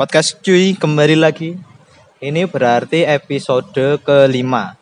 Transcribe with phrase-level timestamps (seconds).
[0.00, 1.60] podcast cuy kembali lagi.
[2.24, 4.72] Ini berarti episode kelima.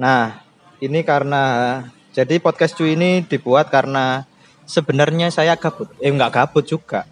[0.00, 0.40] Nah,
[0.80, 4.24] ini karena jadi podcast cuy ini dibuat karena
[4.64, 5.92] sebenarnya saya gabut.
[6.00, 7.04] Eh nggak gabut juga.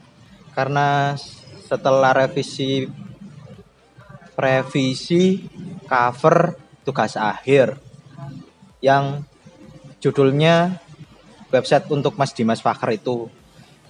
[0.56, 1.12] Karena
[1.68, 2.88] setelah revisi
[4.32, 5.44] revisi
[5.84, 7.76] cover tugas akhir
[8.80, 9.20] yang
[10.00, 10.80] judulnya
[11.52, 13.28] website untuk Mas Dimas Fakhr itu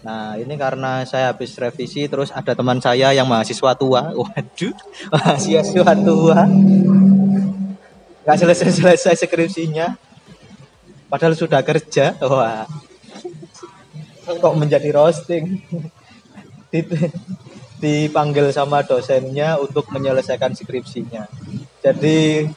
[0.05, 4.13] Nah, ini karena saya habis revisi terus ada teman saya yang mahasiswa tua.
[4.13, 4.77] Waduh,
[5.17, 6.41] mahasiswa tua.
[8.25, 9.97] Gak selesai-selesai skripsinya.
[11.09, 12.13] Padahal sudah kerja.
[12.21, 12.69] Wah.
[14.29, 15.65] Kok menjadi roasting?
[17.81, 21.29] Dipanggil sama dosennya untuk menyelesaikan skripsinya.
[21.81, 22.49] Jadi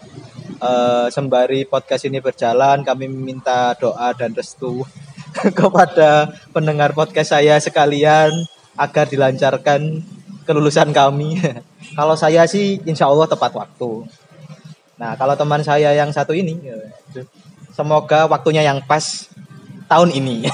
[0.60, 4.84] uh, sembari podcast ini berjalan, kami meminta doa dan restu
[5.60, 8.32] kepada pendengar podcast saya sekalian
[8.78, 10.04] agar dilancarkan
[10.48, 11.42] kelulusan kami.
[11.98, 14.08] kalau saya sih insya Allah tepat waktu.
[14.98, 16.58] Nah kalau teman saya yang satu ini,
[17.76, 19.30] semoga waktunya yang pas
[19.86, 20.48] tahun ini.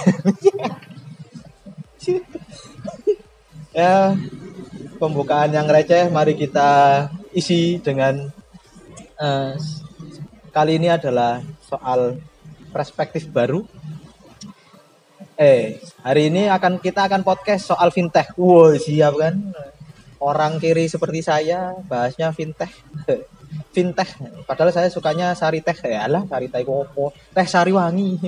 [3.73, 4.13] ya
[4.99, 8.29] pembukaan yang receh, mari kita isi dengan
[9.17, 9.55] uh,
[10.53, 12.21] kali ini adalah soal
[12.69, 13.65] perspektif baru
[15.33, 18.37] Eh, hari ini akan kita akan podcast soal fintech.
[18.37, 19.49] Wow, siap kan?
[20.21, 22.69] Orang kiri seperti saya bahasnya fintech.
[23.75, 24.13] fintech.
[24.45, 25.73] Padahal saya sukanya sari teh.
[25.89, 27.17] Ya lah, sari teh kopo.
[27.33, 28.21] Teh sari wangi.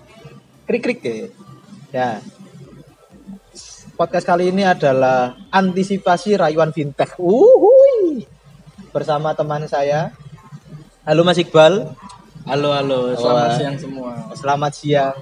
[0.68, 1.16] Krik-krik ya.
[1.96, 2.10] Ya.
[3.96, 7.16] Podcast kali ini adalah antisipasi rayuan fintech.
[7.16, 8.28] Uhuy.
[8.92, 10.12] Bersama teman saya.
[11.08, 11.88] Halo Mas Iqbal.
[12.44, 13.16] Halo, halo.
[13.16, 14.12] Selamat siang semua.
[14.36, 15.16] Selamat siang.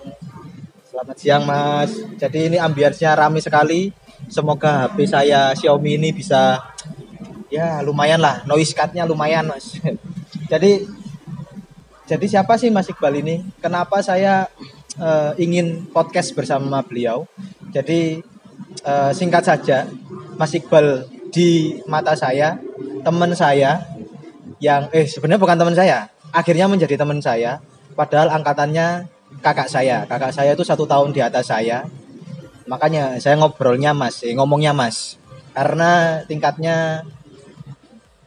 [0.88, 2.00] Selamat siang Mas.
[2.16, 3.93] Jadi ini ambience-nya ramai sekali.
[4.32, 6.65] Semoga HP saya Xiaomi ini bisa
[7.53, 9.76] ya lumayan lah, noise cut-nya lumayan Mas.
[10.53, 10.88] jadi
[12.09, 13.44] jadi siapa sih Mas Iqbal ini?
[13.60, 14.49] Kenapa saya
[14.97, 17.28] uh, ingin podcast bersama beliau?
[17.69, 18.25] Jadi
[18.81, 19.84] uh, singkat saja,
[20.41, 22.56] Mas Iqbal di mata saya,
[23.05, 23.84] teman saya
[24.56, 27.60] yang eh sebenarnya bukan teman saya, akhirnya menjadi teman saya,
[27.93, 30.04] padahal angkatannya kakak saya.
[30.08, 31.86] Kakak saya itu satu tahun di atas saya.
[32.68, 35.16] Makanya saya ngobrolnya mas, eh, ngomongnya mas.
[35.56, 37.02] Karena tingkatnya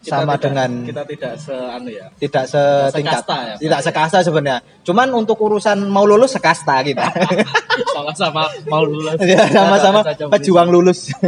[0.01, 2.09] kita sama tidak, dengan kita tidak se anu ya.
[2.17, 3.22] Tidak setingkat.
[3.22, 4.57] Sekasta ya, tidak sekasta sebenarnya.
[4.81, 7.06] Cuman untuk urusan mau lulus sekasta kita.
[7.95, 9.13] Sama-sama mau lulus.
[9.22, 10.01] Ya, sama-sama
[10.33, 11.13] pejuang lulus.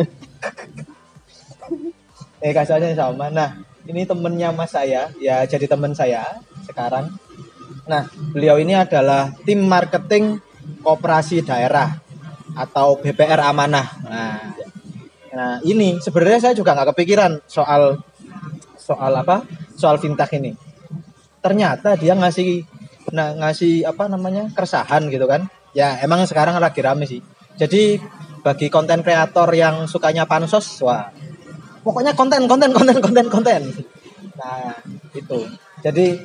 [2.43, 3.29] eh kasarnya sama.
[3.29, 7.13] Nah, ini temennya mas saya, ya jadi teman saya sekarang
[7.83, 10.39] Nah, beliau ini adalah tim marketing
[10.79, 11.99] koperasi daerah
[12.55, 13.87] atau BPR Amanah.
[14.07, 14.39] Nah,
[15.33, 17.99] nah ini sebenarnya saya juga nggak kepikiran soal
[18.79, 19.43] soal apa?
[19.75, 20.55] Soal fintech ini.
[21.43, 22.63] Ternyata dia ngasih
[23.11, 25.51] nah, ngasih apa namanya keresahan gitu kan?
[25.75, 27.19] Ya emang sekarang lagi rame sih.
[27.59, 27.99] Jadi
[28.43, 31.11] bagi konten kreator yang sukanya pansos, wah
[31.83, 33.61] pokoknya konten konten konten konten konten.
[34.39, 34.71] Nah
[35.11, 35.39] itu.
[35.83, 36.15] Jadi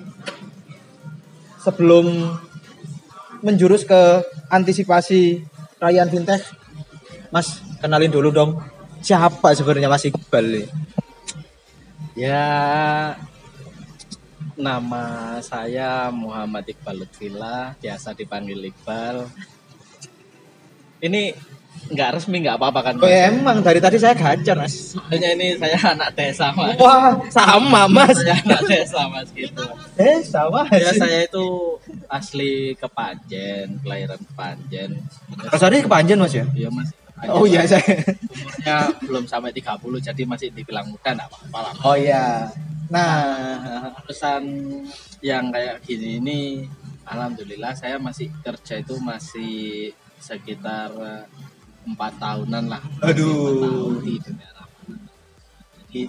[1.62, 2.38] sebelum
[3.42, 5.42] menjurus ke antisipasi
[5.78, 6.42] rayaan fintech,
[7.30, 8.58] Mas kenalin dulu dong
[9.04, 10.66] siapa sebenarnya Mas Iqbal
[12.18, 13.14] Ya
[14.58, 19.30] nama saya Muhammad Iqbal Lutfila, biasa dipanggil Iqbal.
[20.98, 21.30] Ini
[21.88, 22.94] nggak resmi nggak apa-apa kan?
[23.00, 24.92] Oh, ya, emang dari tadi saya gacor mas.
[24.92, 26.76] Soalnya ini saya anak desa mas.
[26.76, 28.16] Wah sama mas.
[28.18, 29.64] Saya anak desa mas gitu.
[29.96, 30.68] Eh sama.
[30.74, 31.78] Ya saya itu
[32.12, 34.90] asli Kepanjen, kelahiran Kepanjen.
[35.48, 36.44] Kesannya Kepanjen mas ya?
[36.52, 36.88] Iya mas.
[37.32, 37.82] Oh iya saya.
[38.30, 41.74] Umurnya belum sampai 30 jadi masih dibilang muda enggak apa-apa lah.
[41.82, 42.46] Oh iya.
[42.88, 44.44] Nah, pesan
[45.20, 46.38] yang kayak gini ini
[47.04, 49.92] alhamdulillah saya masih kerja itu masih
[50.22, 50.92] sekitar
[51.94, 54.50] empat tahunan lah aduh di dunia
[55.88, 56.02] jadi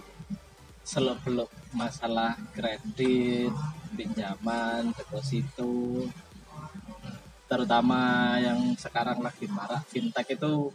[1.74, 3.54] masalah kredit
[3.94, 6.06] pinjaman deposito
[7.50, 10.70] terutama yang sekarang lagi marak fintech itu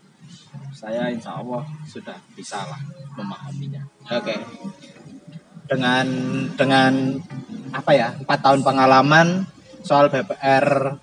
[0.75, 2.83] saya insya Allah sudah bisa lah
[3.15, 3.87] memahaminya.
[4.11, 4.35] Oke.
[4.35, 4.39] Okay.
[5.71, 6.07] Dengan
[6.59, 6.93] dengan
[7.71, 9.47] apa ya empat tahun pengalaman
[9.87, 10.99] soal BPR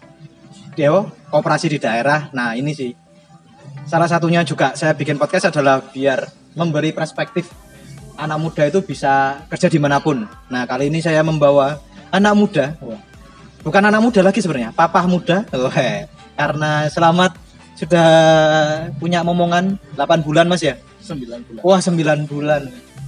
[0.75, 2.29] Dewo kooperasi di daerah.
[2.35, 2.91] Nah ini sih
[3.85, 7.49] salah satunya juga saya bikin podcast adalah biar memberi perspektif
[8.19, 10.27] anak muda itu bisa kerja di mana pun.
[10.51, 11.79] Nah kali ini saya membawa
[12.13, 12.65] anak muda,
[13.65, 15.47] bukan anak muda lagi sebenarnya, papa muda,
[16.37, 17.31] karena selamat
[17.79, 18.09] sudah
[19.01, 20.77] punya momongan 8 bulan mas ya.
[21.01, 22.61] sembilan bulan Wah, 9 bulan.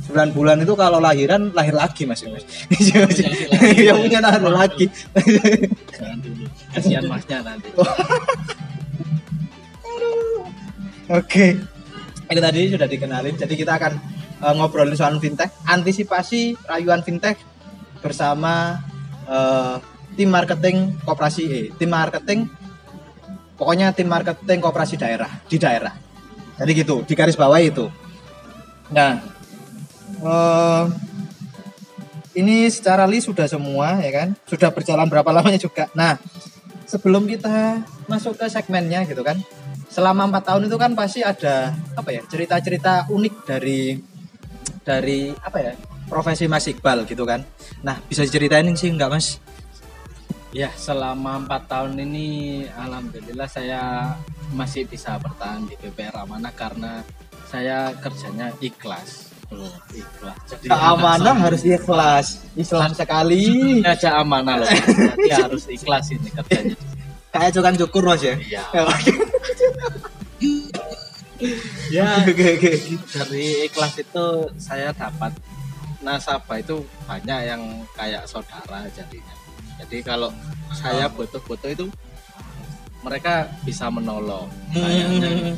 [0.04, 2.26] 9 bulan itu kalau lahiran lahir lagi Mas.
[2.28, 2.44] Mas.
[3.88, 4.86] Yang punya lahir lagi.
[6.74, 7.70] kasihan masnya nanti
[11.12, 11.60] Oke.
[12.32, 13.36] Ini tadi sudah dikenalin.
[13.36, 13.94] Jadi kita akan
[14.40, 17.36] eh, ngobrolin soal fintech, antisipasi rayuan fintech
[18.00, 18.80] bersama
[19.28, 19.76] eh,
[20.16, 22.48] tim marketing koperasi eh, tim marketing
[23.60, 25.94] pokoknya tim marketing koperasi daerah di daerah.
[26.54, 27.90] Jadi gitu, di garis bawah itu.
[28.94, 29.20] Nah,
[30.24, 30.86] eh,
[32.34, 35.90] ini secara list sudah semua ya kan, sudah berjalan berapa lamanya juga.
[35.92, 36.18] Nah,
[36.88, 39.38] sebelum kita masuk ke segmennya gitu kan,
[39.94, 44.02] selama empat tahun itu kan pasti ada apa ya cerita-cerita unik dari
[44.82, 45.74] dari apa ya
[46.10, 47.46] profesi Mas Iqbal gitu kan.
[47.86, 49.38] Nah, bisa diceritain sih enggak Mas?
[50.54, 52.28] ya selama empat tahun ini
[52.78, 54.14] alhamdulillah saya
[54.54, 57.02] masih bisa bertahan di BPR Amanah karena
[57.50, 59.34] saya kerjanya ikhlas
[59.94, 62.26] ikhlas jadi Keamanan harus ikhlas.
[62.54, 63.46] Islam sekali.
[63.82, 64.70] aja amanah loh
[65.26, 66.78] jadi harus ikhlas ini kerjanya
[67.34, 68.36] Kayak cukan cukur Mas ya.
[68.38, 68.64] iya.
[68.70, 69.14] Oke.
[71.90, 72.06] Ya.
[72.24, 72.72] Oke oke.
[73.12, 74.26] dari ikhlas itu
[74.56, 75.34] saya dapat
[76.00, 77.62] nasabah itu banyak yang
[77.98, 79.36] kayak saudara jadinya.
[79.82, 80.30] Jadi kalau
[80.72, 81.86] saya butuh-butuh itu
[83.04, 84.48] mereka bisa menolong.
[84.72, 85.52] Kayaknya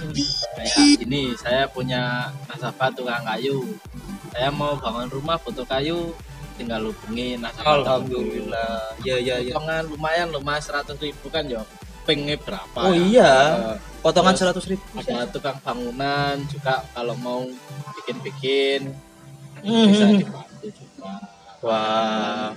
[0.57, 0.75] kayak
[1.05, 3.61] ini saya punya nasabah tukang kayu.
[4.33, 6.15] Saya mau bangun rumah butuh kayu
[6.55, 8.95] tinggal hubungi nasabah Alhamdulillah.
[9.01, 9.53] Ya ya ya.
[9.53, 11.61] potongan lumayan loh mas 100 ribu kan ya
[12.03, 13.01] pengen berapa Oh ya?
[13.01, 13.33] iya.
[13.99, 14.85] Potongan seratus ribu.
[14.95, 17.41] ada tukang bangunan juga kalau mau
[17.95, 18.93] bikin-bikin
[19.65, 19.87] Mhm.
[19.89, 21.13] bisa dibantu juga
[21.59, 22.53] Wah.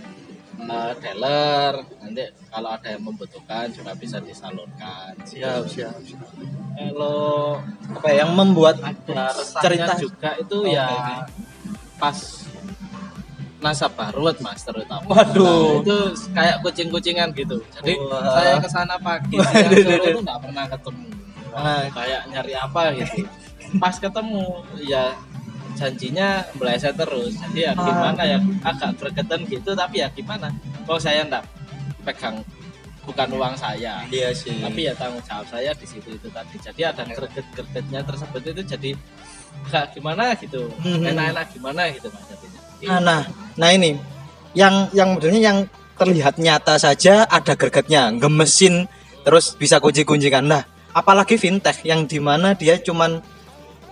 [0.59, 5.95] Eh, dealer nanti kalau ada yang membutuhkan juga bisa disalurkan Siap siap.
[6.03, 6.29] siap.
[6.77, 11.25] kalau Apa ya, yang membuat ada cerita juga itu Oke, ya
[11.97, 12.19] pas
[13.59, 15.43] nasabah ruwet mas terutama Waduh.
[15.43, 15.97] Nah, itu
[16.31, 18.33] kayak kucing-kucingan gitu jadi Wah.
[18.33, 21.07] saya ke sana pagi siang sore itu nggak pernah ketemu
[21.49, 21.91] Nah.
[21.91, 23.27] kayak nyari apa gitu
[23.77, 24.45] pas ketemu
[24.81, 25.11] ya
[25.75, 27.83] janjinya meleset terus jadi ya Ah.
[27.83, 31.43] gimana ya agak gregetan gitu tapi ya gimana kalau saya nggak
[32.05, 32.39] pegang
[33.03, 34.61] bukan uang saya Iya sih.
[34.61, 38.91] tapi ya tanggung jawab saya di situ itu tadi jadi ada greget-gregetnya tersebut itu jadi
[39.65, 41.09] agak gimana gitu Mhm.
[41.09, 43.23] enak-enak gimana gitu mas jadinya Nah, nah,
[43.59, 43.99] nah ini
[44.55, 45.59] yang yang modelnya yang
[45.99, 48.87] terlihat nyata saja ada gregetnya, gemesin
[49.27, 50.47] terus bisa kunci-kuncikan.
[50.47, 50.63] Nah,
[50.95, 53.19] apalagi fintech yang di mana dia cuman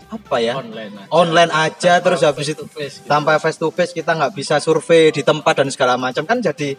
[0.06, 1.10] apa ya online aja.
[1.10, 3.10] online aja terus habis itu Face gitu.
[3.10, 6.78] sampai face to face kita nggak bisa survei di tempat dan segala macam kan jadi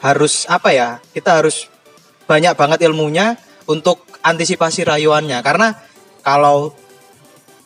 [0.00, 1.68] harus apa ya kita harus
[2.24, 3.36] banyak banget ilmunya
[3.68, 5.76] untuk antisipasi rayuannya karena
[6.24, 6.72] kalau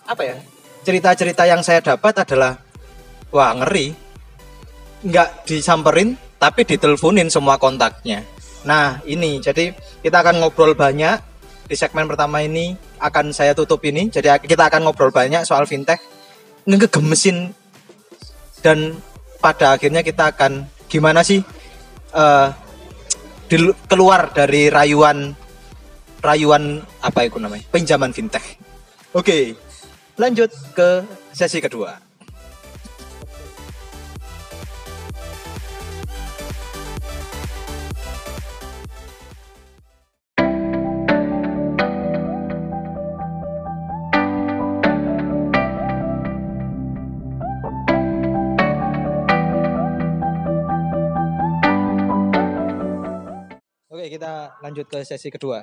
[0.03, 0.37] apa ya
[0.83, 2.59] cerita-cerita yang saya dapat adalah
[3.35, 3.95] wah ngeri.
[5.05, 8.27] Nggak disamperin tapi diteleponin semua kontaknya.
[8.67, 11.21] Nah ini jadi kita akan ngobrol banyak.
[11.69, 14.09] Di segmen pertama ini akan saya tutup ini.
[14.09, 16.01] Jadi kita akan ngobrol banyak soal fintech.
[16.65, 17.53] Ngegemesin.
[18.65, 18.99] Dan
[19.39, 21.45] pada akhirnya kita akan gimana sih
[23.47, 25.37] di- keluar dari rayuan
[26.19, 27.63] rayuan apa itu namanya?
[27.71, 28.59] Pinjaman fintech.
[29.15, 29.69] Oke
[30.19, 32.08] lanjut ke sesi kedua
[54.19, 55.63] kita lanjut ke sesi kedua.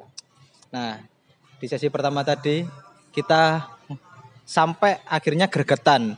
[0.72, 1.04] Nah,
[1.60, 2.64] di sesi pertama tadi
[3.12, 3.68] kita
[4.48, 6.16] sampai akhirnya gregetan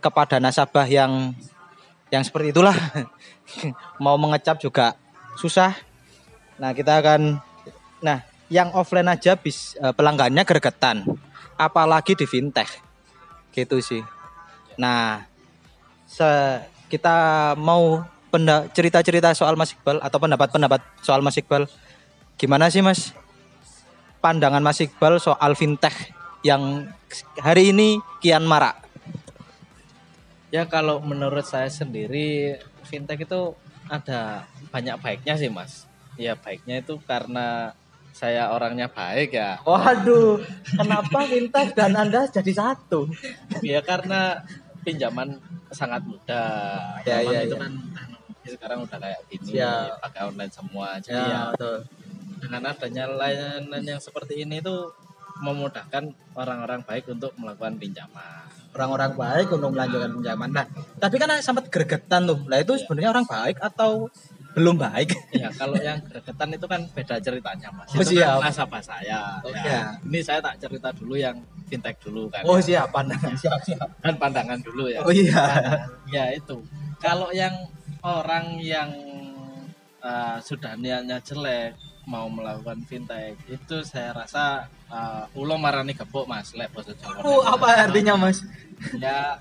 [0.00, 1.36] kepada nasabah yang
[2.08, 2.72] yang seperti itulah.
[4.04, 4.96] Mau mengecap juga
[5.36, 5.76] susah.
[6.56, 7.36] Nah, kita akan
[8.00, 11.04] nah, yang offline aja bis eh, pelanggannya gregetan.
[11.60, 12.80] Apalagi di fintech.
[13.52, 14.00] Gitu sih.
[14.80, 15.20] Nah,
[16.08, 16.24] se
[16.88, 18.00] kita mau
[18.72, 21.64] cerita-cerita soal Mas Iqbal atau pendapat-pendapat soal Mas Iqbal.
[22.36, 23.16] Gimana sih Mas?
[24.20, 26.12] Pandangan Mas Iqbal soal fintech
[26.44, 26.90] yang
[27.40, 28.86] hari ini kian marak.
[30.54, 33.54] Ya kalau menurut saya sendiri fintech itu
[33.90, 35.90] ada banyak baiknya sih mas.
[36.16, 37.74] Ya baiknya itu karena
[38.16, 39.60] saya orangnya baik ya.
[39.66, 43.10] Waduh, kenapa fintech dan Anda jadi satu?
[43.60, 44.40] Ya karena
[44.80, 45.36] pinjaman
[45.74, 47.02] sangat mudah.
[47.04, 47.60] Ya, ya, itu ya.
[47.60, 47.72] kan
[48.48, 49.98] sekarang udah kayak gini, Siap.
[50.00, 50.88] pakai online semua.
[50.98, 51.78] Jadi ya, betul.
[52.36, 54.92] dengan adanya layanan yang seperti ini tuh
[55.38, 58.44] memudahkan orang-orang baik untuk melakukan pinjaman.
[58.72, 60.48] orang-orang baik untuk melanjutkan pinjaman.
[60.52, 60.66] Nah,
[61.00, 62.44] tapi kan sempat gregetan tuh.
[62.44, 62.84] Lah itu Iya.
[62.84, 64.12] sebenarnya orang baik atau
[64.52, 65.16] belum baik?
[65.32, 67.88] Ya kalau yang gregetan itu kan beda ceritanya mas.
[67.92, 68.36] Oh, itu siap.
[68.36, 69.40] kan nasabah saya.
[69.40, 72.44] Oh, Ya, Ini saya tak cerita dulu yang fintech dulu kan.
[72.44, 72.84] Oh ya.
[72.84, 73.88] siap, pandangan siap siap.
[74.00, 75.00] Kan pandangan dulu ya.
[75.00, 75.44] Oh iya.
[76.12, 76.60] ya itu.
[77.00, 77.52] Kalau yang
[78.02, 78.90] orang yang
[80.02, 81.74] uh, sudah niatnya jelek
[82.06, 87.18] mau melakukan fintech itu saya rasa uh, ulo marani gepuk mas lek Jawa.
[87.26, 88.46] Oh apa artinya mas?
[89.00, 89.40] ya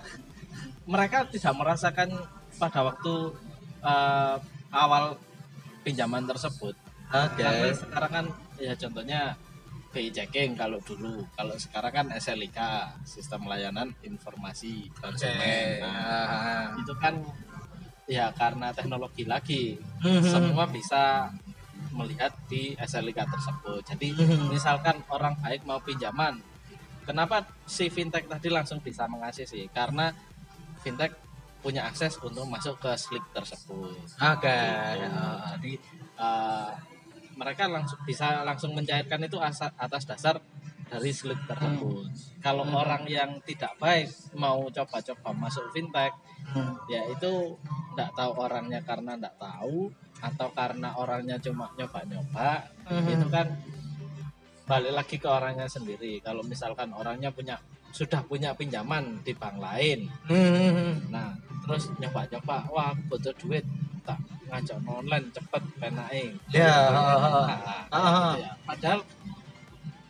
[0.90, 2.10] mereka tidak merasakan
[2.58, 3.36] pada waktu
[3.86, 4.38] uh,
[4.74, 5.20] awal
[5.86, 6.74] pinjaman tersebut
[7.14, 7.42] Oke.
[7.44, 8.26] karena sekarang kan
[8.58, 9.22] ya contohnya
[9.94, 12.60] BI checking kalau dulu kalau sekarang kan SLIK
[13.08, 16.66] sistem layanan informasi konsumen nah, Ah.
[16.76, 17.16] itu kan
[18.06, 20.22] ya karena teknologi lagi Mhm.
[20.24, 21.30] semua bisa
[21.90, 24.54] melihat di SLIK tersebut jadi Mhm.
[24.54, 26.38] misalkan orang baik mau pinjaman
[27.06, 30.14] kenapa si fintech tadi langsung bisa mengasih sih karena
[30.86, 31.14] fintech
[31.66, 34.60] punya akses untuk masuk ke slik tersebut Oke.
[35.02, 35.26] Gitu.
[35.58, 35.72] jadi
[36.16, 36.70] eh,
[37.36, 39.36] mereka langsung bisa langsung mencairkan itu
[39.76, 40.40] atas dasar
[40.86, 42.06] dari slik tersebut
[42.39, 42.77] kalau Hmm.
[42.77, 46.13] orang yang tidak baik mau coba-coba masuk fintech
[46.46, 46.77] Hmm.
[46.86, 47.58] ya itu
[47.92, 49.89] tidak tahu orangnya karena tidak tahu
[50.22, 53.08] atau karena orangnya cuma nyoba-nyoba Mhm.
[53.10, 53.48] itu kan
[54.65, 57.58] balik lagi ke orangnya sendiri kalau misalkan orangnya punya
[57.89, 61.10] sudah punya pinjaman di bank lain Hmm.
[61.10, 61.34] nah
[61.65, 63.65] terus nyoba-nyoba wah butuh duit
[64.06, 66.94] tak ngajak online cepet penaing Ya.
[66.94, 68.38] Nah, Ah.
[68.38, 68.54] gitu ya.
[68.62, 69.00] padahal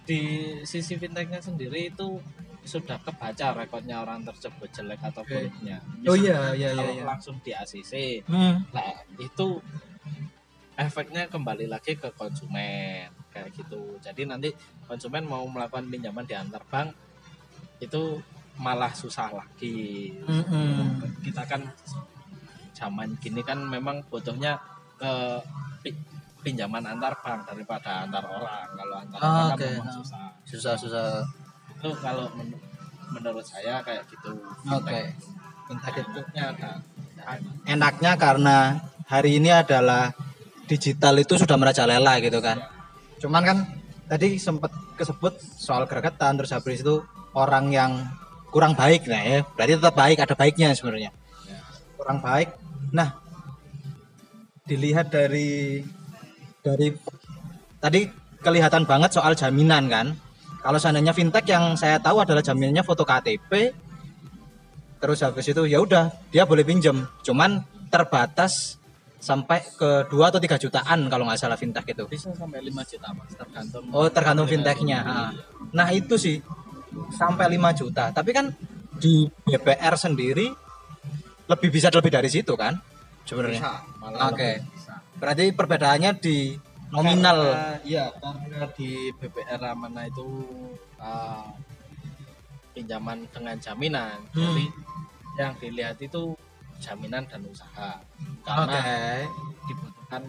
[0.06, 0.22] di
[0.64, 2.22] sisi fintechnya sendiri itu
[2.66, 6.92] sudah kebaca rekodnya orang tersebut jelek atau buruknya Oh iya iya iya.
[6.98, 7.04] iya.
[7.06, 8.66] langsung di ACC Hmm.
[8.74, 9.62] Nah, itu
[10.76, 13.96] efeknya kembali lagi ke konsumen kayak gitu.
[14.02, 14.50] Jadi nanti
[14.86, 16.92] konsumen mau melakukan pinjaman di antar bank
[17.80, 18.20] itu
[18.60, 20.12] malah susah lagi.
[20.26, 21.00] Mm-mm.
[21.24, 21.64] Kita kan
[22.76, 24.60] zaman gini kan memang butuhnya
[25.00, 25.12] ke
[25.84, 26.15] pi-
[26.46, 28.70] pinjaman antar bank daripada antar orang.
[28.72, 29.66] Kalau antar Ah, orang oke.
[29.66, 30.26] kan memang susah.
[30.46, 31.06] Susah susah.
[31.74, 32.54] Itu kalau men-
[33.10, 34.30] menurut saya kayak gitu.
[34.70, 35.02] Oke.
[35.66, 36.72] Fintech itu ada.
[37.66, 38.58] Enaknya karena
[39.10, 40.14] hari ini adalah
[40.70, 42.62] digital itu sudah merajalela gitu kan.
[43.18, 43.58] Cuman kan
[44.06, 47.02] tadi sempat kesebut soal gregetan terus habis itu
[47.34, 47.92] orang yang
[48.54, 49.42] kurang baik nah ya.
[49.58, 51.10] Berarti tetap baik ada baiknya sebenarnya.
[51.50, 51.60] Ya.
[51.98, 52.54] Kurang baik.
[52.94, 53.18] Nah,
[54.66, 55.82] dilihat dari
[56.66, 56.90] dari
[57.78, 58.10] tadi
[58.42, 60.18] kelihatan banget soal jaminan kan.
[60.66, 63.70] Kalau seandainya fintech yang saya tahu adalah jaminannya foto KTP,
[64.98, 67.62] terus habis itu ya udah dia boleh pinjam, cuman
[67.94, 68.82] terbatas
[69.22, 72.06] sampai ke 2 atau 3 jutaan kalau nggak salah fintech itu.
[72.10, 73.86] Bisa sampai 5 juta mas tergantung.
[73.94, 75.00] Oh tergantung fintechnya.
[75.06, 75.30] Ah.
[75.74, 76.42] Nah itu sih
[77.14, 78.10] sampai 5 juta.
[78.10, 78.54] Tapi kan
[78.98, 80.50] di BPR sendiri
[81.46, 82.78] lebih bisa lebih dari situ kan
[83.26, 83.62] sebenarnya.
[84.30, 84.62] Oke.
[84.62, 84.75] bisa.
[85.20, 86.56] Berarti perbedaannya di
[86.92, 87.40] nominal.
[87.42, 90.26] Karena- Iya, karena di BPR Ramana itu
[90.98, 91.46] uh,
[92.74, 94.18] pinjaman dengan jaminan.
[94.34, 94.42] Hmm.
[94.42, 94.66] Jadi
[95.40, 96.34] yang dilihat itu
[96.82, 98.02] jaminan dan usaha.
[98.44, 98.82] Karena
[99.70, 100.24] dibutuhkan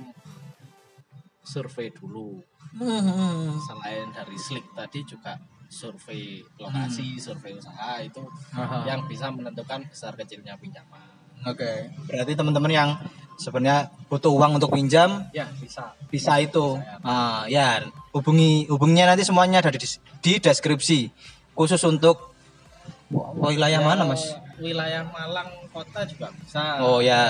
[1.42, 2.42] survei dulu.
[2.76, 3.56] Hmm.
[3.62, 8.22] Selain dari slik tadi juga survei lokasi, survei usaha itu
[8.54, 8.86] Aha.
[8.86, 11.02] yang bisa menentukan besar kecilnya pinjaman.
[11.46, 11.90] Oke.
[12.06, 12.90] Berarti teman-teman yang
[13.36, 15.92] sebenarnya butuh uang untuk pinjam Ya, bisa.
[16.08, 16.76] bisa itu.
[16.80, 17.00] Saya.
[17.04, 19.78] Ah, ya, hubungi hubunginya nanti semuanya ada di,
[20.20, 21.10] di deskripsi.
[21.52, 22.36] Khusus untuk
[23.38, 24.24] wilayah mana, Mas?
[24.24, 26.80] Ya, Wilayah Malang kota juga bisa.
[26.80, 27.20] Oh ya.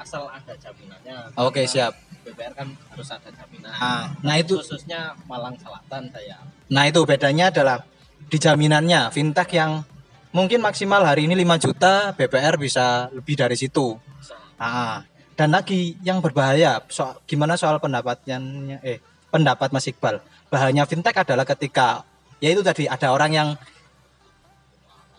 [0.00, 1.36] Asal ada jaminannya.
[1.36, 1.92] Oke, Karena siap.
[2.20, 3.68] BPR kan harus ada jaminan.
[3.68, 6.36] Nah, nah itu khususnya Malang Selatan saya.
[6.70, 7.82] nah itu bedanya adalah
[8.30, 9.82] di jaminannya fintech yang
[10.30, 13.96] mungkin maksimal hari ini 5 juta, BPR bisa lebih dari situ.
[14.16, 14.36] Bisa.
[14.56, 15.04] Ah,
[15.40, 18.36] dan lagi yang berbahaya soal gimana soal pendapatnya
[18.84, 19.00] eh
[19.32, 20.20] pendapat Mas Iqbal.
[20.52, 22.04] Bahayanya fintech adalah ketika
[22.44, 23.48] ya itu tadi ada orang yang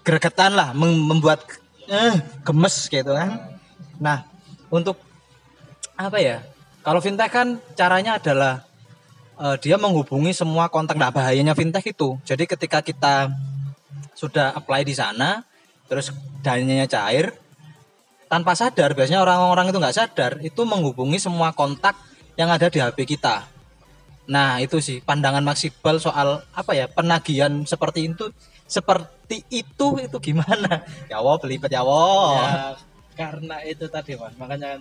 [0.06, 1.42] gregetan lah mem- membuat
[1.90, 3.50] eh, gemes gitu kan.
[3.98, 4.22] Nah,
[4.70, 5.02] untuk
[5.98, 6.46] apa ya?
[6.86, 8.62] Kalau fintech kan caranya adalah
[9.42, 12.22] eh, dia menghubungi semua kontak nah bahayanya fintech itu.
[12.30, 13.34] Jadi ketika kita
[14.14, 15.42] sudah apply di sana
[15.90, 16.14] terus
[16.46, 17.41] dananya cair
[18.32, 22.00] tanpa sadar biasanya orang-orang itu nggak sadar itu menghubungi semua kontak
[22.40, 23.44] yang ada di HP kita.
[24.32, 28.32] Nah itu sih pandangan Mas Iqbal soal apa ya penagihan seperti itu
[28.64, 30.80] seperti itu itu gimana?
[31.12, 32.40] Ya Allah belibet ya Allah.
[32.40, 32.68] Ya,
[33.20, 34.80] karena itu tadi mas, makanya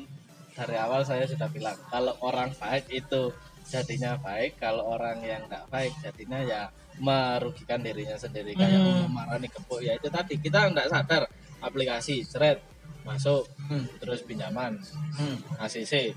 [0.54, 3.34] dari awal saya sudah bilang kalau orang baik itu
[3.66, 6.62] jadinya baik kalau orang yang nggak baik jadinya ya
[7.02, 9.10] merugikan dirinya sendiri kayak Hmm.
[9.10, 11.26] memarani kepuk ya itu tadi kita nggak sadar
[11.58, 12.62] aplikasi ceret
[13.02, 13.84] masuk Hmm.
[13.98, 14.76] terus pinjaman
[15.14, 15.36] Hmm.
[15.58, 16.14] ACC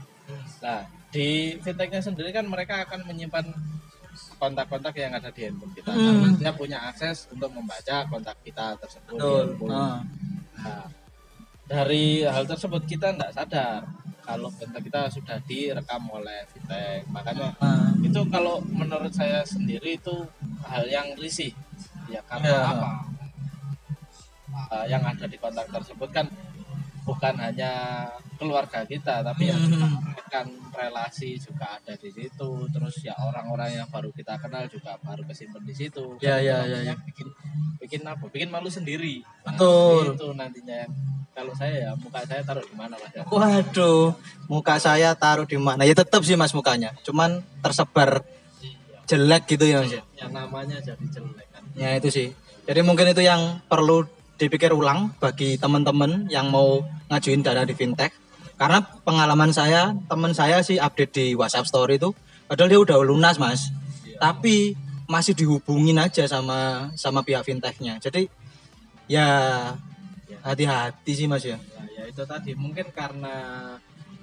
[0.59, 1.27] nah di
[1.59, 3.45] fintechnya sendiri kan mereka akan menyimpan
[4.37, 6.01] kontak-kontak yang ada di handphone kita Hmm.
[6.01, 9.45] karena dia punya akses untuk membaca kontak kita tersebut Betul.
[9.69, 10.01] Ah.
[10.55, 10.85] Nah,
[11.63, 13.81] dari hal tersebut kita tidak sadar
[14.21, 17.89] kalau kontak kita sudah direkam oleh fintech makanya Ah.
[17.99, 20.15] itu kalau menurut saya sendiri itu
[20.63, 21.51] hal yang risih
[22.07, 22.71] ya karena Ya.
[22.71, 22.91] apa
[24.69, 26.29] Uh, yang ada di kontak tersebut kan
[27.03, 27.71] bukan hanya
[28.35, 29.99] keluarga kita tapi ya Hmm.
[30.15, 35.21] rekan relasi juga ada di situ terus ya orang-orang yang baru kita kenal juga baru
[35.23, 37.27] kesimpan di situ Ya, Kan ya, ya, nantinya bikin
[37.77, 40.15] bikin apa bikin malu sendiri Nah, Betul.
[40.15, 40.91] itu nantinya yang
[41.31, 44.13] kalau saya ya muka saya taruh di mana mas ya Waduh,
[44.45, 45.81] muka saya taruh di mana?
[45.81, 48.21] Ya tetap sih mas mukanya, cuman tersebar
[49.03, 49.91] jelek gitu ya mas.
[49.91, 50.01] ya?
[50.17, 52.27] yang namanya jadi jelek kan Ya itu sih.
[52.63, 54.05] Jadi mungkin itu yang perlu
[54.37, 58.11] dipikir ulang bagi teman-teman yang mau ngajuin dana di fintech.
[58.57, 62.13] Karena pengalaman saya, teman saya sih update di WhatsApp Story itu,
[62.45, 63.73] padahal dia udah lunas mas,
[64.05, 64.17] Iya.
[64.21, 64.77] tapi
[65.09, 67.99] masih dihubungin aja sama sama pihak fintechnya.
[67.99, 68.29] Jadi
[69.09, 69.27] ya
[70.41, 71.57] hati-hati sih mas ya.
[71.59, 73.35] ya, ya itu tadi mungkin karena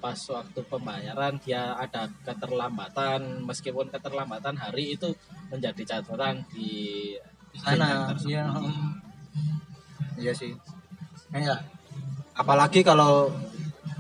[0.00, 5.12] pas waktu pembayaran dia ada keterlambatan meskipun keterlambatan hari itu
[5.52, 7.12] menjadi catatan di
[7.60, 8.08] sana.
[10.20, 10.52] Iya sih.
[11.32, 11.64] Ya
[12.36, 13.32] apalagi kalau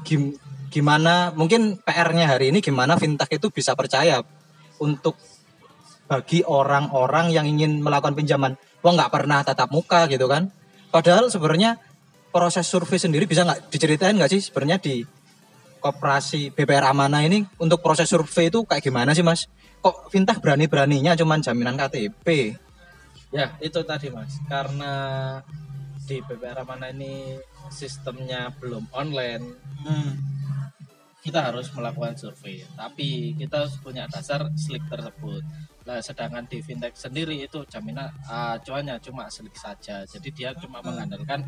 [0.04, 0.36] gim-
[0.70, 4.22] gimana mungkin PR-nya hari ini gimana fintech itu bisa percaya
[4.80, 5.16] untuk
[6.06, 8.54] bagi orang-orang yang ingin melakukan pinjaman.
[8.80, 10.48] Wah nggak pernah tatap muka gitu kan.
[10.90, 11.78] Padahal sebenarnya
[12.34, 13.70] proses survei sendiri bisa nggak?
[13.70, 15.02] Diceritain nggak sih sebenarnya di
[15.80, 19.46] koperasi BPR Amanah ini untuk proses survei itu kayak gimana sih mas?
[19.80, 22.52] Kok fintech berani-beraninya cuman jaminan KTP
[23.30, 24.42] Ya, itu tadi Mas.
[24.50, 24.92] Karena
[26.10, 27.38] di BPR mana ini
[27.70, 29.46] sistemnya belum online,
[29.86, 30.18] Hmm.
[31.22, 32.66] kita harus melakukan survei.
[32.74, 35.46] Tapi kita harus punya dasar slik tersebut.
[35.86, 40.02] Nah, sedangkan di fintech sendiri itu jaminan acuannya cuma slik saja.
[40.02, 41.46] Jadi dia cuma mengandalkan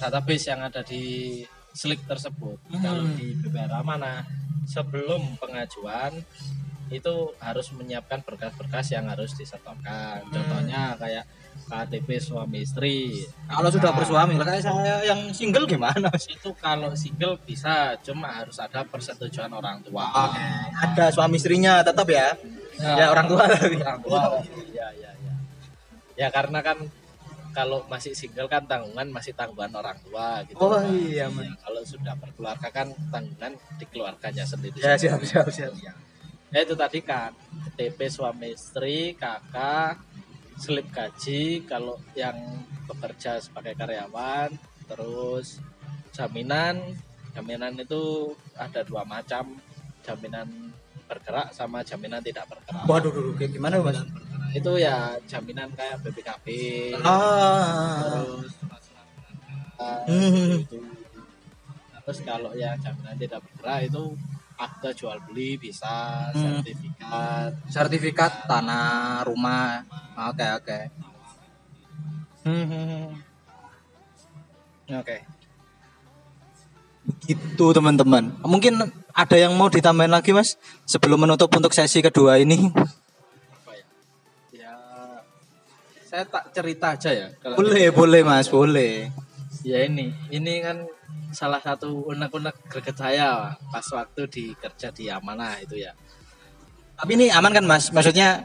[0.00, 2.56] database yang ada di slik tersebut.
[2.80, 4.24] Kalau di BPR mana
[4.64, 6.14] sebelum pengajuan
[6.88, 10.24] itu harus menyiapkan berkas-berkas yang harus disetorkan.
[10.32, 11.28] Contohnya kayak
[11.66, 13.12] KTP suami istri.
[13.50, 16.08] Kalau sudah Nah, bersuami, lah kayak saya yang single gimana?
[16.12, 16.24] Mas?
[16.30, 20.06] itu kalau single bisa, cuma harus ada persetujuan orang tua.
[20.06, 20.44] Oke,
[20.78, 22.32] ada suami istrinya tetap ya.
[22.78, 23.76] Ya, orang tua tapi.
[23.82, 24.20] Orang tua.
[24.70, 25.34] Ya, ya, ya.
[26.14, 26.78] Ya karena kan
[27.50, 30.62] kalau masih single kan tanggungan masih tanggungan orang tua gitu.
[30.62, 30.86] Oh, Mas.
[30.94, 31.42] iya, Mas.
[31.42, 34.78] Ya, kalau sudah berkeluarga kan tanggungan di keluarganya sendiri.
[34.78, 35.74] Ya siap siap siap.
[35.82, 35.92] Ya.
[36.48, 37.36] Ya, itu tadi kan
[37.76, 40.00] KTP suami istri, kakak,
[40.58, 42.36] slip gaji kalau yang
[42.90, 44.50] bekerja sebagai karyawan,
[44.90, 45.62] terus
[46.10, 46.98] jaminan.
[47.36, 49.54] Jaminan itu ada dua macam,
[50.02, 50.74] jaminan
[51.06, 52.82] bergerak sama jaminan tidak bergerak.
[52.90, 54.02] Waduh, dulu kayak gimana mas?
[54.50, 56.46] Itu ya jaminan kayak BPKB,
[56.98, 58.52] Ah, terus
[60.08, 60.64] Hmm.
[60.64, 60.80] itu.
[62.02, 64.02] Terus kalau yang jaminan tidak bergerak itu
[64.58, 66.58] akte jual beli bisa, Hmm.
[66.60, 69.86] sertifikat, sertifikat tanah, rumah.
[70.28, 70.78] Oke oke.
[72.42, 73.06] Hmm, hmm, hmm.
[74.98, 75.16] Oke.
[77.24, 78.34] Gitu teman-teman.
[78.42, 78.82] Mungkin
[79.14, 82.68] ada yang mau ditambahin lagi mas sebelum menutup untuk sesi kedua ini.
[84.52, 84.74] ya?
[84.74, 84.74] Ya,
[86.04, 87.28] saya tak cerita aja ya.
[87.40, 89.08] Kalau Boleh boleh mas boleh.
[89.62, 90.84] Ya ini, ini kan
[91.32, 95.92] salah satu unek-unek greget saya pas waktu di kerja di Amanah itu ya.
[96.98, 97.94] Tapi ini aman kan mas?
[97.94, 98.42] Maksudnya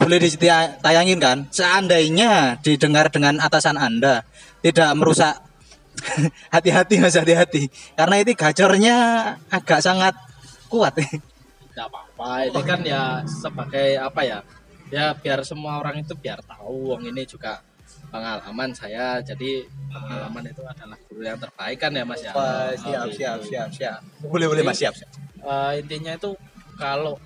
[0.00, 1.46] boleh ditayangin kan?
[1.54, 4.26] Seandainya didengar dengan atasan anda
[4.64, 5.38] tidak merusak
[6.54, 8.96] hati-hati mas hati-hati karena itu gacornya
[9.46, 10.18] agak sangat
[10.66, 10.98] kuat.
[10.98, 14.38] Tidak apa-apa, ini kan ya sebagai apa ya?
[14.90, 17.62] Ya biar semua orang itu biar tahu, wong ini juga
[18.14, 19.18] pengalaman saya.
[19.18, 22.30] Jadi pengalaman itu adalah guru yang terbaik kan ya Mas ya.
[22.30, 23.98] Wah, Oh, siap siap siap siap.
[24.22, 24.94] Boleh boleh mas siap.
[24.94, 25.10] siap.
[25.42, 26.30] Eh, intinya itu
[26.78, 27.18] kalau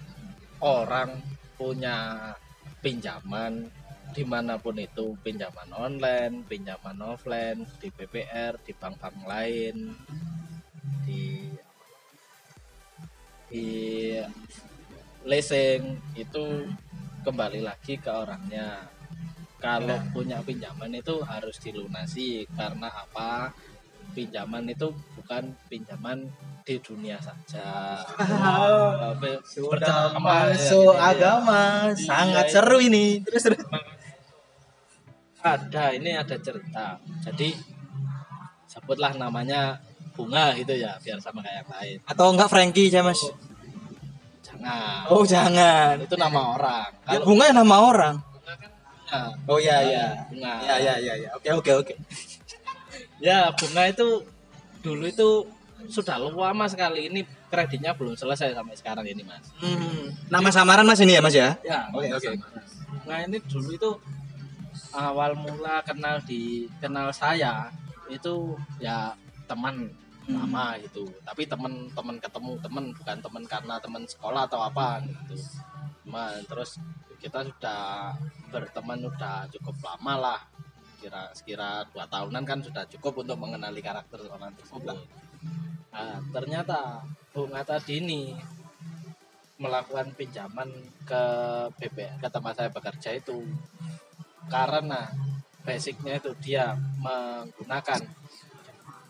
[0.65, 1.21] orang
[1.61, 2.33] punya
[2.81, 3.69] pinjaman
[4.17, 9.93] di mana pun itu pinjaman online, pinjaman offline, di BPR, di bank-bank lain,
[11.05, 11.45] di
[13.53, 13.69] di
[15.29, 16.45] leasing itu
[17.23, 18.89] kembali lagi ke orangnya.
[19.59, 23.51] Kalau punya pinjaman itu harus dilunasi karena apa?
[24.13, 26.27] pinjaman itu bukan pinjaman
[26.65, 28.01] di dunia saja.
[28.99, 31.09] Tapi Sudah ya, masuk ini, ya.
[31.13, 32.53] agama, Iya, sangat iya.
[32.53, 33.23] seru ini.
[33.25, 33.63] Terus terus.
[35.39, 36.99] Ada, ini ada cerita.
[37.25, 37.55] Jadi
[38.69, 39.79] sebutlah namanya
[40.13, 41.97] bunga gitu ya, biar sama kayak yang lain.
[42.05, 43.23] Atau enggak Frankie ya mas?
[44.43, 45.07] Jangan.
[45.15, 45.95] Oh jangan.
[46.03, 46.91] Itu nama orang.
[47.07, 48.15] Ya, bunga ya nama orang.
[49.09, 49.23] Bunga.
[49.49, 50.05] Oh iya iya.
[50.29, 50.53] Bunga.
[50.61, 51.29] Ya ya ya ya.
[51.37, 51.95] Oke oke oke.
[53.19, 54.23] Ya, bunga itu
[54.79, 55.29] dulu itu
[55.91, 57.11] sudah lama sekali.
[57.11, 59.43] Ini kreditnya belum selesai sampai sekarang ini, Mas.
[59.59, 60.15] Hmm.
[60.31, 61.59] Nama samaran mas ini ya mas ya?
[61.67, 62.31] Ya, Oke, oke.
[63.11, 63.91] Nah, ini dulu itu
[64.95, 67.75] awal mula kenal di kenal saya
[68.07, 69.19] itu ya
[69.51, 69.91] teman
[70.29, 70.45] Hmm.
[70.45, 71.09] lama gitu.
[71.25, 75.41] Tapi teman-teman ketemu teman bukan teman karena teman sekolah atau apa gitu.
[76.09, 76.81] Nah, terus
[77.21, 78.17] kita sudah
[78.49, 80.41] berteman udah cukup lama lah.
[80.99, 84.99] Kira sekira dua tahunan kan sudah cukup untuk mengenali karakter orang tersebut.
[85.93, 88.35] Nah, ternyata bunga tadi ini
[89.59, 90.71] melakukan pinjaman
[91.03, 91.23] ke
[91.79, 93.45] BP ke tempat saya bekerja itu.
[94.49, 95.07] Karena
[95.63, 96.73] basicnya itu dia
[97.05, 98.01] menggunakan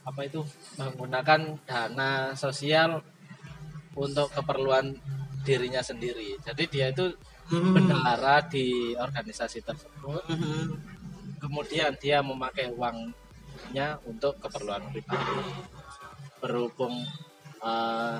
[0.03, 0.41] apa itu?
[0.81, 3.01] Menggunakan dana sosial
[3.95, 4.97] untuk keperluan
[5.43, 6.39] dirinya sendiri.
[6.43, 7.15] Jadi dia itu
[7.49, 7.73] Hmm.
[7.73, 10.21] bendahara di organisasi tersebut.
[10.29, 10.77] Hmm.
[11.41, 15.65] Kemudian dia memakai uangnya untuk keperluan pribadi.
[16.45, 16.93] Berhubung
[17.65, 18.17] eh,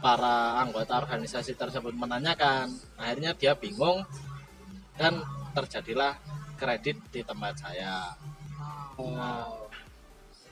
[0.00, 4.02] para anggota organisasi tersebut menanyakan, akhirnya dia bingung
[4.98, 5.22] dan
[5.54, 6.16] terjadilah
[6.58, 8.16] kredit di tempat saya.
[9.00, 9.48] Nah,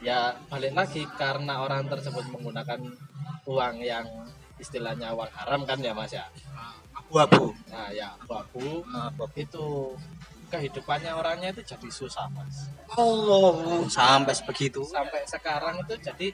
[0.00, 2.80] ya balik lagi karena orang tersebut menggunakan
[3.44, 4.06] uang yang
[4.58, 6.26] istilahnya uang haram kan ya mas ya.
[6.94, 7.54] Abu-abu.
[7.70, 9.26] Nah ya abu abu-abu.
[9.34, 9.66] itu
[10.48, 14.80] kehidupannya orangnya itu jadi susah mas Oh, sampai sebegitu.
[14.88, 16.32] sampai sekarang itu jadi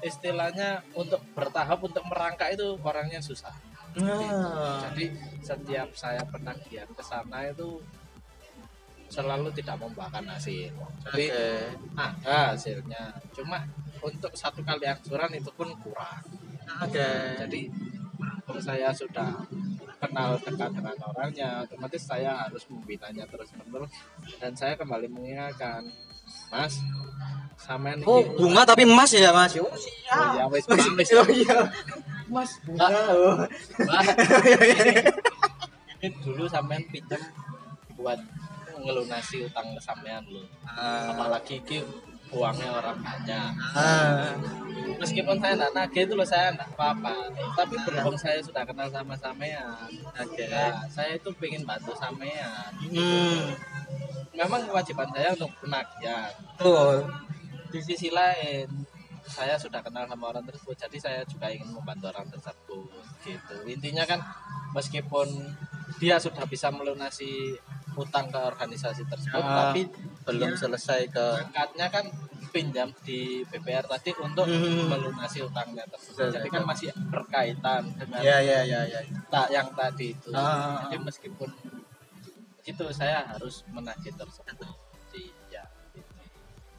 [0.00, 3.52] istilahnya untuk bertahap untuk merangkak itu orangnya susah
[3.92, 4.80] Nah.
[4.88, 5.12] jadi
[5.44, 7.76] setiap saya penagihan ke sana itu
[9.12, 10.72] selalu tidak membuahkan hasil
[11.04, 11.76] tapi Oke.
[11.92, 13.60] ada hasilnya cuma
[14.00, 16.24] untuk satu kali angsuran itu pun kurang
[16.80, 17.08] Oke.
[17.38, 17.60] jadi
[18.42, 19.30] kalau saya sudah
[19.98, 23.92] kenal dekat dengan orangnya otomatis saya harus membinanya terus menerus
[24.36, 25.86] dan saya kembali mengingatkan
[26.50, 26.74] mas
[27.56, 29.54] sampean Oh, iki- bunga tapi emas ya, Mas?
[29.54, 31.10] Oh, Oh, ya wis wis.
[31.14, 31.58] Oh iya.
[32.26, 32.86] Mas, bunga.
[33.12, 33.36] Oh.
[36.02, 37.20] Ini dulu sampean pinjam
[37.94, 38.18] buat
[38.74, 41.14] ngelunasi utang sampean lo Ah.
[41.14, 41.78] apalagi ki
[42.32, 44.32] uangnya orang banyak Ah.
[44.96, 47.12] meskipun saya nggak nagih itu loh saya nggak apa-apa
[47.52, 50.46] tapi berhubung saya sudah kenal sama sampean Oke.
[50.46, 53.52] ya saya itu pengen bantu sampean Hmm.
[54.32, 57.04] memang kewajiban saya untuk penagihan Tuh.
[57.68, 58.68] di sisi lain
[59.22, 62.90] saya sudah kenal sama orang tersebut jadi saya juga ingin membantu orang tersebut
[63.22, 64.18] gitu intinya kan
[64.72, 65.28] meskipun
[65.98, 67.54] dia sudah bisa melunasi
[67.92, 69.84] utang ke organisasi tersebut Ah, tapi
[70.22, 72.04] belum selesai ke berangkatnya kan
[72.52, 74.84] pinjam di BPR tadi untuk Hmm.
[74.86, 79.00] melunasi utangnya tersebut jadi kan masih berkaitan dengan Ya, ya, ya, ya.
[79.26, 80.84] tak yang tadi itu Ah.
[80.84, 81.48] jadi meskipun
[82.62, 84.52] itu saya harus menagih tersebut
[85.08, 85.64] Jadi, ya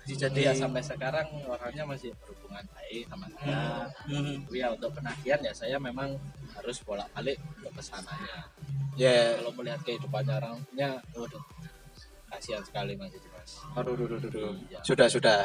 [0.05, 0.19] gitu.
[0.21, 4.45] Jadi, ya sampai sekarang orangnya masih berhubungan baik sama saya Hmm.
[4.45, 6.13] Tapi ya untuk penagihan ya saya memang
[6.53, 8.45] harus bolak balik ke ke sananya
[8.93, 9.41] Ya.
[9.41, 11.41] kalau melihat kehidupannya orangnya waduh
[12.29, 13.32] kasihan sekali mas itu mas
[13.73, 14.53] Aduh, aduh, aduh, aduh.
[14.69, 14.79] Iya.
[14.85, 15.39] Sudah, sudah.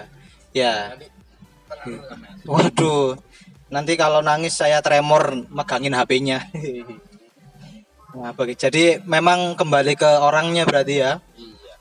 [0.52, 0.92] Ya.
[0.92, 1.06] Nanti
[1.68, 2.34] tenang, tenang.
[2.44, 3.08] Waduh.
[3.68, 6.40] Nanti kalau nangis saya tremor megangin HP-nya.
[8.08, 11.20] Nah, bagi, jadi memang kembali ke orangnya berarti ya.
[11.36, 11.76] iya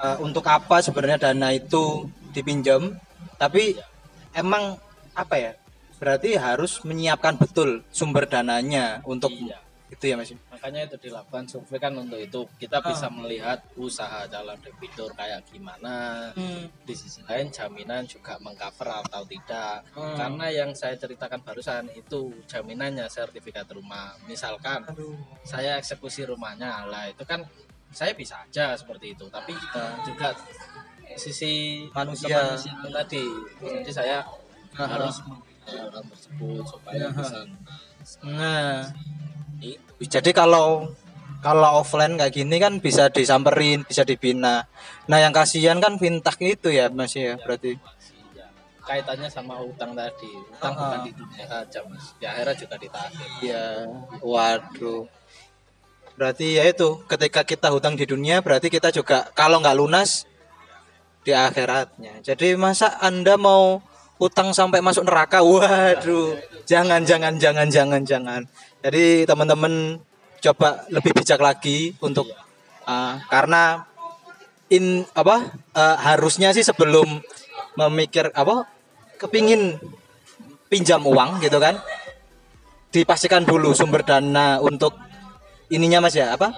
[0.00, 2.96] Eh, untuk apa sebenarnya dana itu dipinjam?
[3.36, 3.76] Tapi
[4.32, 4.80] emang
[5.12, 5.52] apa ya?
[6.00, 9.60] Berarti harus menyiapkan betul sumber dananya untuk iya
[10.00, 10.32] itu ya Mas.
[10.48, 12.40] makanya itu dilakukan survei kan untuk itu.
[12.56, 16.32] Kita bisa melihat usaha dalam debitur kayak gimana.
[16.88, 19.84] Di sisi lain jaminan juga mengcover atau tidak.
[19.92, 20.16] Hmm.
[20.16, 24.16] karena yang saya ceritakan barusan itu jaminannya sertifikat rumah.
[24.24, 25.20] Misalkan Aduh.
[25.44, 27.44] saya eksekusi rumahnya lah itu kan
[27.92, 29.28] saya bisa aja seperti itu.
[29.28, 29.52] Tapi
[30.08, 30.32] juga
[31.12, 32.56] sisi Manusia.
[32.88, 33.24] tadi.
[33.60, 34.24] Jadi saya
[34.80, 34.96] Aha.
[34.96, 35.20] harus
[35.68, 37.44] orang tersebut supaya bisa
[38.24, 38.88] Nah,
[39.60, 40.90] itu jadi kalau
[41.40, 44.68] kalau offline kayak gini kan bisa disamperin, bisa dibina.
[45.08, 47.80] Nah, yang kasihan kan fintech itu ya, Mas ya, berarti.
[48.36, 48.44] ya,
[48.84, 50.80] kaitannya sama utang tadi utang Ah.
[50.84, 53.64] bukan di dunia saja mas di akhirat juga ditagih Iya.
[54.20, 55.08] Waduh.
[56.20, 60.28] Berarti ya itu, ketika kita hutang di dunia berarti kita juga kalau nggak lunas
[61.24, 62.20] di akhiratnya.
[62.20, 63.80] Jadi masa Anda mau
[64.20, 65.40] utang sampai masuk neraka?
[65.40, 66.36] Waduh,
[66.68, 68.42] jangan jangan jangan jangan jangan.
[68.80, 70.00] Jadi teman-teman
[70.40, 72.32] coba lebih bijak lagi untuk
[72.88, 73.84] uh, karena
[74.72, 77.20] in apa uh, harusnya sih sebelum
[77.76, 78.64] memikir apa
[79.20, 79.76] kepingin
[80.72, 81.76] pinjam uang gitu kan
[82.88, 84.96] dipastikan dulu sumber dana untuk
[85.68, 86.50] ininya mas ya apa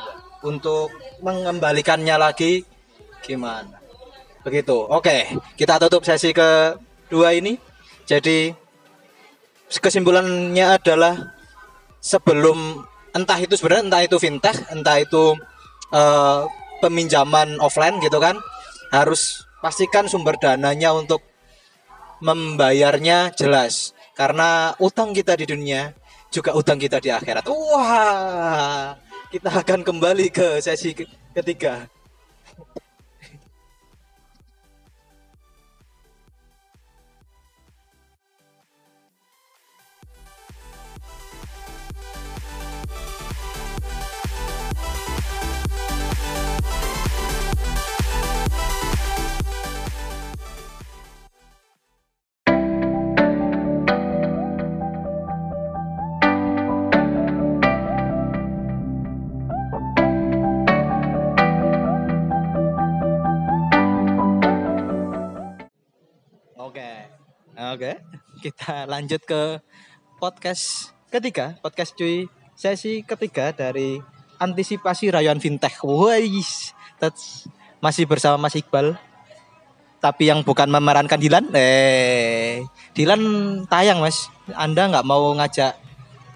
[0.46, 2.62] untuk mengembalikannya lagi
[3.22, 3.82] gimana?
[4.46, 4.78] Begitu.
[4.78, 5.26] Oke
[5.58, 7.58] kita tutup sesi kedua ini.
[8.06, 8.54] Jadi
[9.72, 11.41] kesimpulannya adalah
[12.02, 12.82] sebelum
[13.14, 15.38] entah itu sebenarnya entah itu fintech entah itu
[15.94, 16.50] uh,
[16.82, 18.34] peminjaman offline gitu kan
[18.90, 21.22] harus pastikan sumber dananya untuk
[22.18, 25.94] membayarnya jelas karena utang kita di dunia
[26.32, 27.44] juga utang kita di akhirat.
[27.44, 28.96] Wah,
[29.28, 30.96] kita akan kembali ke sesi
[31.36, 31.86] ketiga.
[68.86, 69.62] Lanjut ke
[70.18, 72.26] podcast ketiga, podcast cuy.
[72.52, 73.98] Sesi ketiga dari
[74.38, 75.82] antisipasi rayuan fintech.
[75.82, 76.74] Wais,
[77.82, 78.94] masih bersama Mas Iqbal.
[80.02, 83.22] Tapi yang bukan memerankan Dilan, eh Dilan
[83.70, 84.26] tayang Mas.
[84.50, 85.78] Anda nggak mau ngajak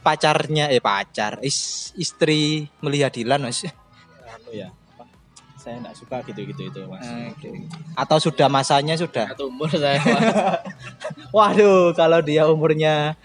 [0.07, 3.67] pacarnya, eh pacar, is, istri melihat Dilan Mas?
[3.67, 4.71] Anu ya,
[5.67, 7.03] saya nggak suka gitu-gitu itu mas.
[7.35, 7.67] Okay.
[7.99, 9.35] Atau sudah masanya sudah?
[9.35, 9.99] Satu umur saya.
[11.35, 13.19] Waduh, kalau dia umurnya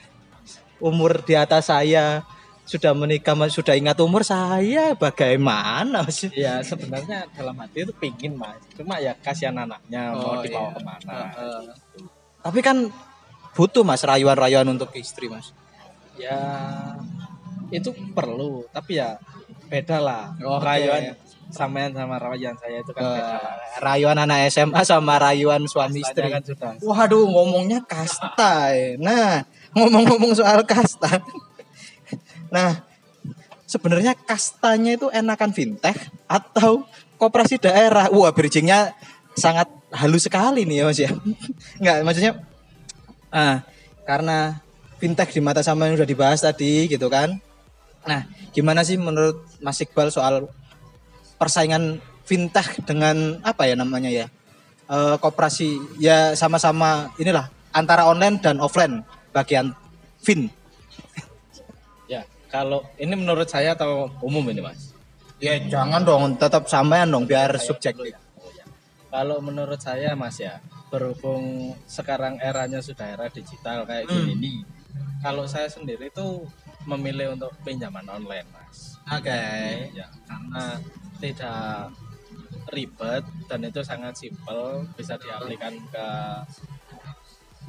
[0.82, 2.26] umur di atas saya
[2.66, 6.34] sudah menikah sudah ingat umur saya bagaimana sih?
[6.34, 10.74] Ya sebenarnya dalam hati itu pingin mas, cuma ya kasihan anaknya oh, mau dibawa iya.
[10.74, 11.14] ke mana.
[11.14, 11.62] Uh, uh.
[12.42, 12.90] Tapi kan
[13.54, 15.54] butuh mas rayuan-rayuan untuk istri mas.
[16.18, 16.42] Ya
[17.70, 19.22] itu perlu, tapi ya
[19.70, 20.34] beda lah.
[20.42, 21.14] Oh, rayuan
[21.52, 23.38] samain sama rayuan saya itu kan beda
[23.84, 26.28] Rayuan anak SMA sama rayuan suami istri.
[26.32, 26.76] Kan sudah.
[26.80, 28.72] Waduh, ngomongnya kasta.
[28.72, 28.96] Ya.
[29.00, 29.44] Nah,
[29.76, 31.24] ngomong-ngomong soal kasta.
[32.56, 32.84] nah,
[33.66, 36.84] sebenarnya kastanya itu enakan fintech atau
[37.16, 38.12] koperasi daerah?
[38.12, 38.92] Wah, bridgingnya
[39.36, 41.12] sangat halus sekali nih ya Mas ya.
[41.80, 42.34] Enggak, maksudnya
[43.32, 43.64] ah,
[44.04, 44.60] karena
[45.00, 47.40] fintech di mata sama yang sudah dibahas tadi gitu kan.
[48.06, 50.50] Nah, gimana sih menurut Mas Iqbal soal
[51.42, 54.30] persaingan fintech dengan apa ya namanya ya
[54.86, 59.02] e, koperasi ya sama-sama inilah antara online dan offline
[59.34, 59.74] bagian
[60.22, 60.54] fin
[62.06, 62.22] ya
[62.54, 64.94] kalau ini menurut saya atau umum ini mas
[65.42, 68.22] ya jangan dong tetap samain dong biar subjektif ya.
[69.10, 70.62] kalau menurut saya mas ya
[70.94, 74.14] berhubung sekarang eranya sudah era digital kayak hmm.
[74.14, 74.58] gini nih
[75.26, 76.46] kalau saya sendiri itu
[76.86, 79.90] memilih untuk pinjaman online mas oke okay.
[79.98, 80.78] ya karena
[81.22, 81.94] tidak
[82.74, 86.08] ribet dan itu sangat simpel bisa diaplikasikan ke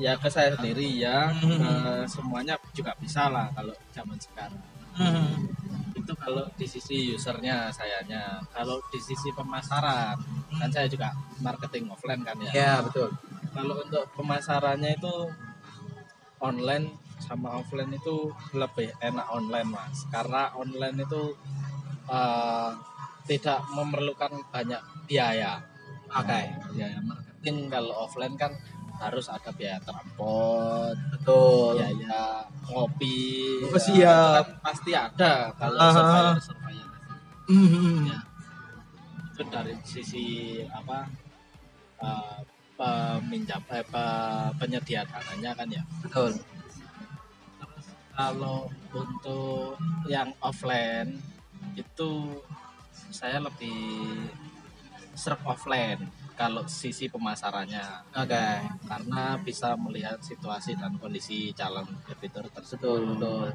[0.00, 2.08] ya ke saya sendiri ya hmm.
[2.08, 4.62] semuanya juga bisa lah kalau zaman sekarang
[4.96, 5.52] hmm.
[5.92, 10.58] itu kalau di sisi usernya sayanya kalau di sisi pemasaran hmm.
[10.60, 11.12] kan saya juga
[11.44, 13.12] marketing offline kan ya ya betul
[13.52, 15.14] kalau untuk pemasarannya itu
[16.40, 21.36] online sama offline itu lebih enak online mas karena online itu
[22.08, 22.74] uh,
[23.26, 25.62] tidak memerlukan banyak biaya.
[26.12, 26.28] Oke.
[26.28, 26.44] Okay.
[26.74, 28.52] Biaya marketing kalau offline kan
[29.02, 31.74] harus ada biaya transport, betul.
[31.74, 33.18] Biaya ngopi.
[33.66, 34.44] Oh, ya, siap.
[34.46, 35.94] Kan pasti ada kalau uh -huh.
[35.96, 36.88] surveyor surveyor.
[37.50, 37.96] Mm -hmm.
[38.06, 38.18] ya.
[39.32, 40.26] Itu dari sisi
[40.70, 41.10] apa?
[42.02, 42.38] Uh,
[42.82, 43.86] peminjam eh,
[44.58, 45.82] penyedia dananya kan ya.
[46.02, 46.34] Betul.
[47.58, 49.78] Terus kalau untuk
[50.10, 51.18] yang offline
[51.78, 52.42] itu
[53.12, 53.76] saya lebih
[55.12, 57.84] serve offline kalau sisi pemasarannya.
[58.16, 58.32] Oke.
[58.32, 58.54] Okay.
[58.88, 63.00] Karena bisa melihat situasi dan kondisi calon debitur tersebut.
[63.20, 63.52] Betul.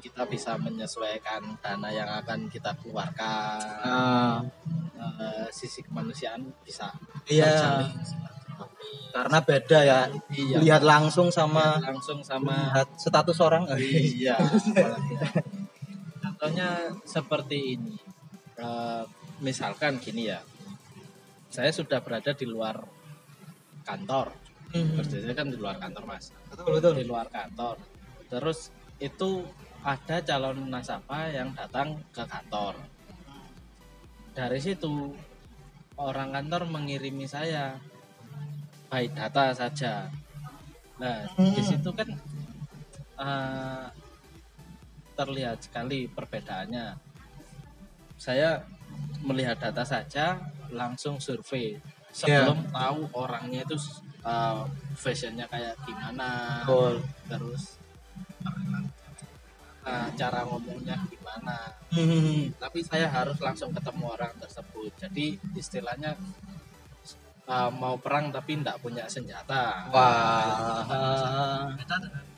[0.00, 3.60] Kita bisa menyesuaikan dana yang akan kita keluarkan.
[3.84, 4.38] Uh.
[5.00, 6.92] Uh, sisi kemanusiaan bisa.
[7.24, 7.88] Iya.
[9.14, 10.00] Karena beda ya.
[10.28, 10.58] Iya.
[10.60, 13.64] Lihat langsung sama lihat langsung sama status orang.
[13.78, 14.36] Iya.
[16.24, 17.96] Contohnya seperti ini
[18.60, 19.04] uh,
[19.40, 20.40] misalkan gini ya.
[21.50, 22.78] Saya sudah berada di luar
[23.82, 24.30] kantor.
[24.70, 25.02] Hmm.
[25.34, 26.30] kan di luar kantor mas.
[26.46, 26.92] Betul betul.
[27.02, 27.74] di luar kantor.
[28.30, 28.70] Terus
[29.02, 29.42] itu
[29.82, 32.78] ada calon nasabah yang datang ke kantor.
[34.30, 35.10] Dari situ
[35.98, 37.74] orang kantor mengirimi saya.
[38.86, 40.06] By data saja.
[41.02, 41.66] Nah di Hmm.
[41.66, 42.08] situ kan
[43.20, 43.86] eh,
[45.18, 47.09] terlihat sekali perbedaannya
[48.20, 48.60] saya
[49.24, 50.36] melihat data saja
[50.68, 51.80] langsung survei.
[52.12, 53.80] Sebelum tahu orangnya itu
[54.20, 56.60] uh, fashionnya kayak gimana.
[56.68, 57.00] Betul.
[57.30, 57.80] terus
[59.88, 61.72] uh, cara ngomongnya gimana.
[61.90, 62.54] Hmm.
[62.60, 64.92] tapi saya harus langsung ketemu orang tersebut.
[65.00, 66.12] Jadi istilahnya
[67.48, 69.88] uh, mau perang tapi tidak punya senjata.
[69.88, 71.72] Wah.
[71.72, 72.29] beda dengan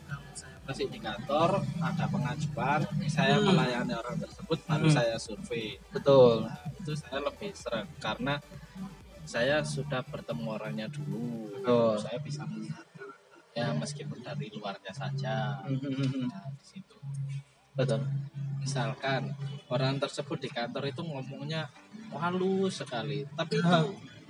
[0.62, 3.50] di kantor ada pengajuan saya Hmm.
[3.50, 4.94] melayani orang tersebut baru Hmm.
[4.94, 6.46] saya survei Betul.
[6.46, 8.38] Nah, itu saya lebih sering karena
[9.22, 11.98] saya sudah bertemu orangnya dulu Betul.
[11.98, 12.86] saya bisa melihat
[13.52, 16.30] ya meskipun dari luarnya saja Hmm.
[16.30, 16.96] nah, di situ
[17.74, 18.00] Betul.
[18.62, 19.34] misalkan
[19.68, 21.68] orang tersebut di kantor itu ngomongnya
[22.14, 23.82] halus sekali tapi itu.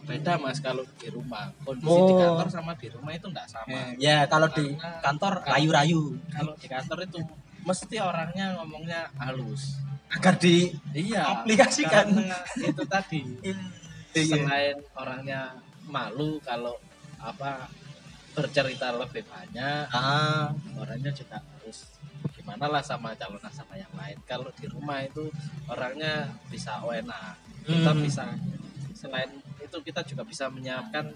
[0.03, 2.19] Beda mas kalau di rumah kondisi di Oh.
[2.19, 6.99] kantor sama di rumah itu enggak sama Ya kalau di kantor rayu-rayu kalau di kantor
[7.03, 7.19] itu
[7.63, 9.79] mesti orangnya ngomongnya halus
[10.11, 12.11] agar di iya Aplikasikan.
[12.59, 13.23] itu tadi
[14.13, 14.45] Iya.
[14.45, 16.77] selain orangnya malu kalau
[17.17, 17.65] apa
[18.33, 21.85] bercerita lebih banyak ah orangnya juga harus
[22.33, 25.33] gimana lah sama calon nasabah yang lain kalau di rumah itu
[25.65, 28.03] orangnya bisa enak kita Hmm.
[28.03, 28.25] bisa
[28.93, 29.31] selain
[29.63, 31.15] itu kita juga bisa menyiapkan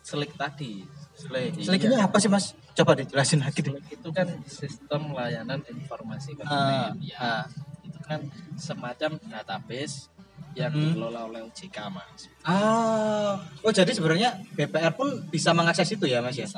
[0.00, 2.54] selik tadi selik Selik ini apa sih mas?
[2.72, 3.74] Coba dijelasin lagi deh.
[3.74, 7.42] Selik itu kan sistem layanan informasi Ah, konsumen ya ah.
[7.82, 8.20] itu kan
[8.54, 10.06] semacam database
[10.54, 10.80] yang Hmm.
[10.90, 16.34] dikelola oleh OJK mas Ah, oh jadi sebenarnya BPR pun bisa mengakses itu ya mas
[16.34, 16.48] ya?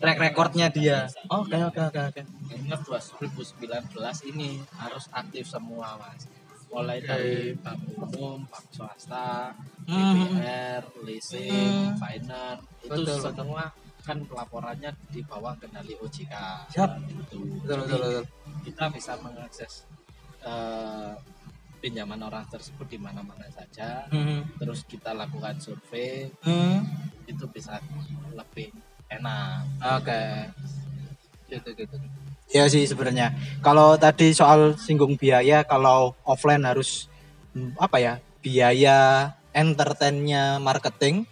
[0.00, 1.04] Track recordnya dia.
[1.28, 2.22] Oke oke oke oke.
[2.50, 3.60] Ingat 2019
[4.24, 6.24] ini harus aktif semua mas
[6.66, 11.96] mulai dari bank umum, bank swasta, BPR, leasing, Hmm.
[11.96, 13.64] finance itu Betul, semua
[14.04, 16.34] kan pelaporannya di bawah kendali OJK.
[16.72, 16.90] Siap.
[17.08, 17.40] Itu.
[17.64, 18.24] Betul betul betul.
[18.64, 19.88] Kita bisa mengakses
[20.44, 21.12] eh,
[21.80, 24.04] pinjaman orang tersebut di mana-mana saja.
[24.08, 24.44] Hmm.
[24.60, 26.84] Terus kita lakukan survei Hmm.
[27.24, 27.80] itu bisa
[28.32, 28.68] lebih
[29.08, 29.64] enak.
[30.00, 30.24] Oke.
[31.48, 31.96] Gitu gitu.
[32.52, 33.32] Ya sih sebenarnya.
[33.64, 37.08] Kalau tadi soal singgung biaya, kalau offline harus
[37.56, 38.12] hmm, apa ya
[38.44, 41.24] biaya entertainnya marketing.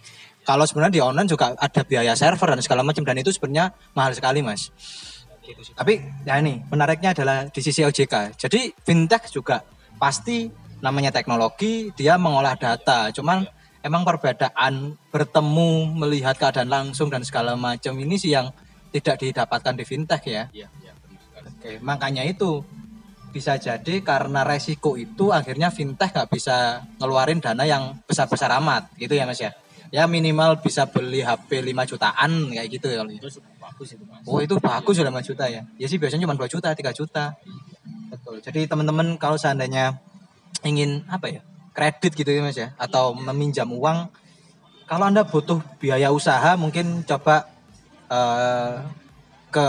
[0.43, 4.11] Kalau sebenarnya di online juga ada biaya server dan segala macam dan itu sebenarnya mahal
[4.11, 4.71] sekali mas.
[5.75, 8.39] Tapi ya ini menariknya adalah di sisi OJK.
[8.39, 9.63] Jadi fintech juga
[9.99, 10.47] pasti
[10.83, 13.11] namanya teknologi dia mengolah data.
[13.15, 13.47] Cuman
[13.83, 18.51] emang perbedaan bertemu melihat keadaan langsung dan segala macam ini sih yang
[18.91, 20.43] tidak didapatkan di fintech ya.
[20.51, 21.47] Benar sekali.
[21.55, 22.63] Oke, makanya itu
[23.33, 29.17] bisa jadi karena resiko itu akhirnya fintech nggak bisa ngeluarin dana yang besar-besar amat gitu
[29.17, 29.49] ya mas ya?
[29.89, 34.21] Ya minimal bisa beli HP 5 jutaan kayak gitu ya Itu bagus itu mas.
[34.29, 35.61] oh itu bagus sudah 5 juta ya?
[35.81, 37.33] Ya sih biasanya cuma 2 juta 3 juta.
[38.13, 38.45] Betul.
[38.45, 39.97] Jadi teman-teman kalau seandainya
[40.61, 41.41] ingin apa ya
[41.73, 42.69] kredit gitu ya mas ya?
[42.77, 44.13] Atau meminjam uang
[44.85, 47.49] kalau anda butuh biaya usaha mungkin coba
[48.13, 48.77] eh,
[49.49, 49.67] ke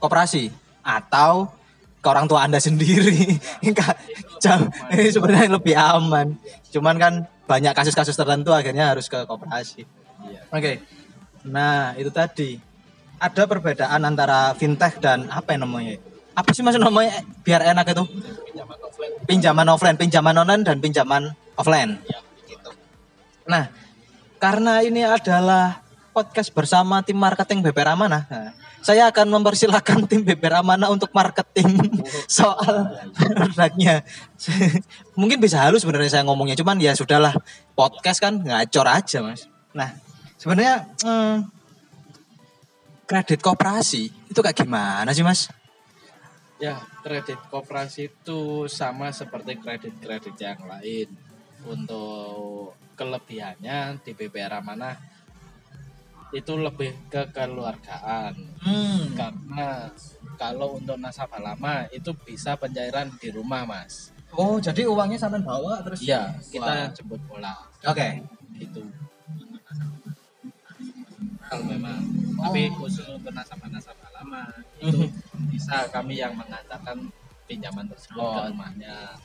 [0.00, 0.48] koperasi
[0.80, 1.52] atau
[2.00, 3.36] ke orang tua anda sendiri.
[4.44, 6.36] Jam ini sebenarnya lebih aman.
[6.72, 7.12] Cuman kan
[7.44, 9.84] banyak kasus-kasus tertentu akhirnya harus ke koperasi.
[10.24, 10.40] Iya.
[10.48, 10.72] oke.
[11.48, 12.56] Nah itu tadi.
[13.20, 16.00] Ada perbedaan antara fintech dan apa yang namanya?
[16.32, 17.20] Apa sih mas namanya?
[17.44, 18.04] Biar enak itu.
[18.48, 19.12] Pinjaman offline.
[19.28, 22.00] pinjaman offline pinjaman online dan pinjaman offline.
[22.08, 22.72] Ya, gitu.
[23.44, 23.68] Nah,
[24.40, 25.84] karena ini adalah
[26.16, 28.50] podcast bersama tim marketing BPR Amanah, nah,
[28.80, 34.04] saya akan mempersilahkan tim BPR Amanah untuk marketing soal produknya.
[35.20, 37.36] Mungkin bisa halus sebenarnya saya ngomongnya, cuman ya sudahlah
[37.76, 39.46] podcast kan ngacor aja mas.
[39.76, 39.92] Nah,
[40.40, 41.36] sebenarnya hmm,
[43.04, 45.52] kredit koperasi itu kayak gimana sih mas?
[46.60, 51.08] Ya, kredit koperasi itu sama seperti kredit-kredit yang lain.
[51.60, 54.96] Untuk kelebihannya di BPR Amanah
[56.30, 58.32] itu lebih ke kekeluargaan.
[58.62, 59.90] Hmm, Karena
[60.34, 64.14] kalau untuk nasabah lama itu bisa pencairan di rumah, Mas.
[64.30, 66.00] oh jadi uangnya sampai bawa terus?
[66.00, 67.50] Iya, kita jemput bola.
[67.82, 68.22] Oke.
[68.56, 68.78] Itu.
[71.50, 71.98] Kalau memang
[72.38, 74.42] tapi khusus untuk nasabah-nasabah lama
[74.80, 75.02] itu
[75.50, 77.10] bisa kami yang mengantarkan
[77.44, 78.38] pinjaman tersebut Oh.
[78.38, 79.18] ke rumahnya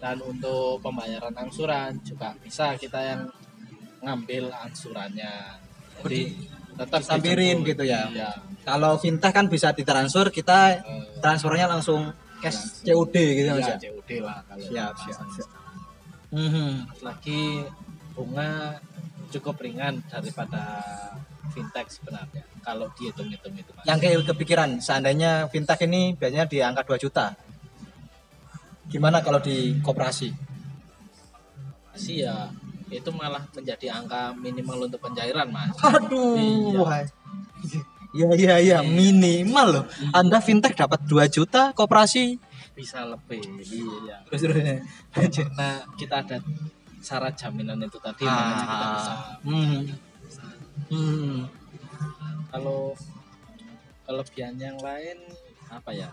[0.00, 3.22] dan untuk pembayaran angsuran juga bisa kita yang
[4.00, 5.60] ngambil angsurannya
[6.04, 6.22] Jadi
[6.78, 8.06] tetap Sampirin gitu ya.
[8.10, 8.30] Iya.
[8.62, 13.78] Kalau fintech kan bisa ditransfer, kita Eh, transfernya langsung cash COD gitu Mas iya, ya.
[13.90, 15.48] COD lah kalau Siap, siap, siap.
[16.28, 16.70] Mhm.
[17.02, 17.64] lagi
[18.12, 18.76] bunga
[19.32, 20.60] cukup ringan daripada
[21.50, 23.84] fintech sebenarnya kalau dihitung-hitung itu Mas.
[23.88, 27.32] Yang kayak kepikiran, seandainya fintech ini biasanya di angka 2 juta.
[28.88, 30.46] Gimana kalau di koperasi?
[31.98, 32.46] sih ya
[32.88, 36.36] itu malah menjadi angka minimal untuk pencairan mas Aduh.
[36.36, 37.06] Iya.
[38.08, 39.84] Iya iya iya minimal loh.
[40.16, 42.40] Anda fintech dapat 2 juta, koperasi
[42.78, 44.46] bisa lebih iya terus
[45.10, 46.38] terus nah kita ada
[47.02, 49.82] syarat jaminan itu tadi makanya kita bisa Hmm.
[50.86, 51.36] Hmm.
[52.54, 52.94] kalau
[54.06, 55.18] kelebihan yang lain
[55.66, 56.06] apa ya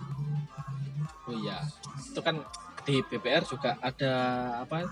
[1.29, 1.61] oh iya
[2.01, 2.41] itu kan
[2.81, 4.13] di BPR juga ada
[4.65, 4.89] apa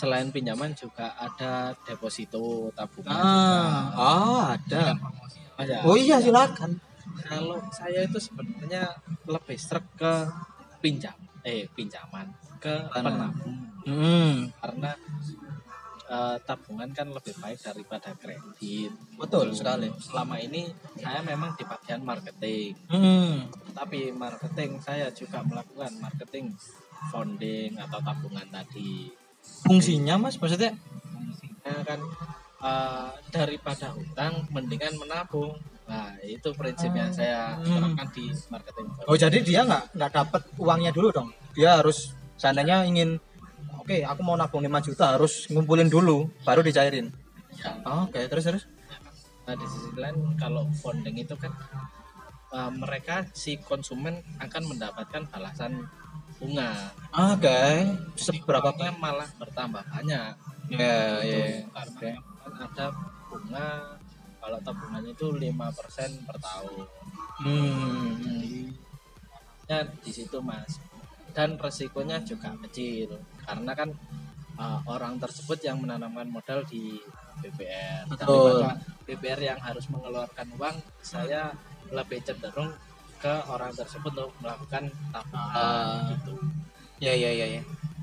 [0.00, 1.52] selain pinjaman juga ada
[1.84, 2.40] deposito
[2.72, 4.96] tabungan Ah, oh, ada.
[5.54, 5.84] Ada.
[5.84, 6.80] Oh iya silakan.
[7.20, 8.88] kalau saya itu sebenarnya
[9.26, 10.12] lebih srek ke
[10.80, 12.24] pinjam eh pinjaman
[12.56, 14.48] ke penabung Hmm.
[14.56, 14.92] karena
[16.06, 19.88] eh, tabungan kan lebih baik daripada kredit Betul sekali.
[19.98, 23.46] selama ini saya memang di bagian marketing Hmm.
[23.70, 26.52] tapi marketing saya juga melakukan marketing
[27.08, 29.08] founding atau tabungan tadi
[29.62, 30.72] Fungsinya Mas maksudnya?
[31.02, 32.00] fungsinya kan
[32.60, 37.98] eh, daripada hutang mendingan menabung nah itu prinsip yang saya Hmm.
[37.98, 41.28] terapkan di marketing Oh jadi dia nggak nggak dapat uangnya dulu dong.
[41.50, 43.18] Dia harus seandainya ingin
[43.74, 47.10] oke aku mau nabung 5 juta harus ngumpulin dulu baru dicairin.
[47.58, 47.74] Ya.
[47.82, 48.64] Oh, Oke terus terus.
[49.44, 51.50] Nah di sisi lain kalau founding itu kan
[52.54, 55.90] uh, mereka si konsumen akan mendapatkan balasan
[56.40, 56.72] bunga.
[57.12, 57.60] Oke.
[58.16, 60.32] Seberapa Uangnya malah bertambah banyak.
[60.72, 61.68] Ya Gitu.
[61.76, 62.86] Karena kan ada
[63.28, 63.68] bunga
[64.40, 66.86] kalau tabungan itu 5% per tahun.
[67.44, 68.72] Hmm.
[69.68, 70.80] Ya di situ Mas.
[71.30, 73.94] Dan resikonya juga kecil karena kan
[74.58, 76.98] uh, orang tersebut yang menanamkan modal di
[77.40, 78.66] BPR Betul.
[79.06, 81.54] BPR yang harus mengeluarkan uang saya
[81.90, 82.70] lebih cenderung
[83.20, 86.08] ke orang tersebut untuk melakukan tabungan Ah.
[86.16, 86.34] gitu
[87.00, 87.62] Ya ya ya ya.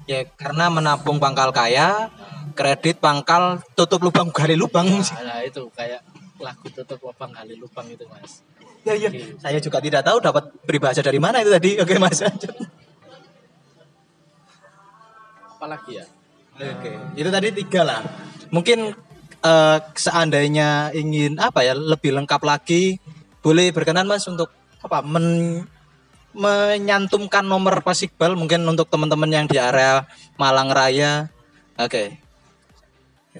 [0.09, 2.09] Ya karena menabung pangkal kaya,
[2.57, 4.87] kredit pangkal tutup lubang gali lubang.
[4.89, 6.01] nah, nah, itu kayak
[6.41, 8.41] lagu tutup lubang gali lubang itu mas
[8.87, 9.09] Ya ya.
[9.37, 11.75] Saya juga tidak tahu dapat peribahasa dari mana itu tadi.
[11.75, 12.23] Oke Mas.
[15.57, 16.05] apalagi ya
[16.57, 18.01] Oke, itu tadi tiga lah.
[18.49, 18.89] Mungkin
[19.45, 22.97] eh, seandainya ingin apa ya lebih lengkap lagi,
[23.45, 24.49] boleh berkenan mas untuk
[24.87, 25.61] apa men
[26.37, 30.05] menyantumkan nomor pasikbal mungkin untuk teman-teman yang di area
[30.39, 31.27] Malang Raya.
[31.75, 32.21] Oke.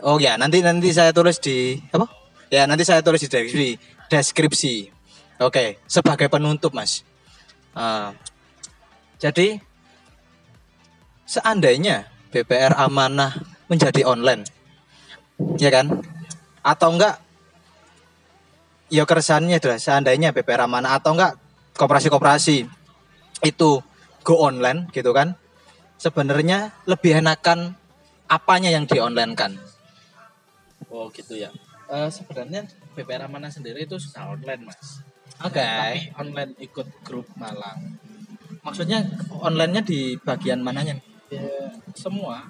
[0.01, 2.09] Oh ya nanti nanti saya tulis di apa?
[2.51, 3.69] Ya nanti saya tulis di deskripsi.
[4.11, 4.75] deskripsi.
[5.37, 7.05] Oke, sebagai penutup mas.
[7.77, 8.17] Ah,
[9.21, 9.61] jadi
[11.29, 13.37] seandainya BPR amanah
[13.69, 14.49] menjadi online,
[15.61, 16.01] ya kan?
[16.65, 17.21] Atau enggak?
[18.87, 21.35] Ya keresahannya adalah seandainya BPR amanah atau enggak
[21.75, 22.63] koperasi-koperasi
[23.43, 23.69] itu
[24.21, 25.35] go online gitu kan?
[25.97, 27.75] Sebenarnya lebih enakan
[28.27, 29.53] apanya yang di online kan?
[30.87, 31.51] oh gitu ya
[31.87, 32.63] Eh, sebenarnya
[32.93, 34.99] BPR Amanah sendiri itu sudah online mas
[35.39, 35.59] Oke.
[35.59, 37.95] tapi online ikut grup Malang
[38.59, 40.95] Maksudnya onlinenya di bagian mananya?
[41.27, 41.43] ya,
[41.93, 42.43] semua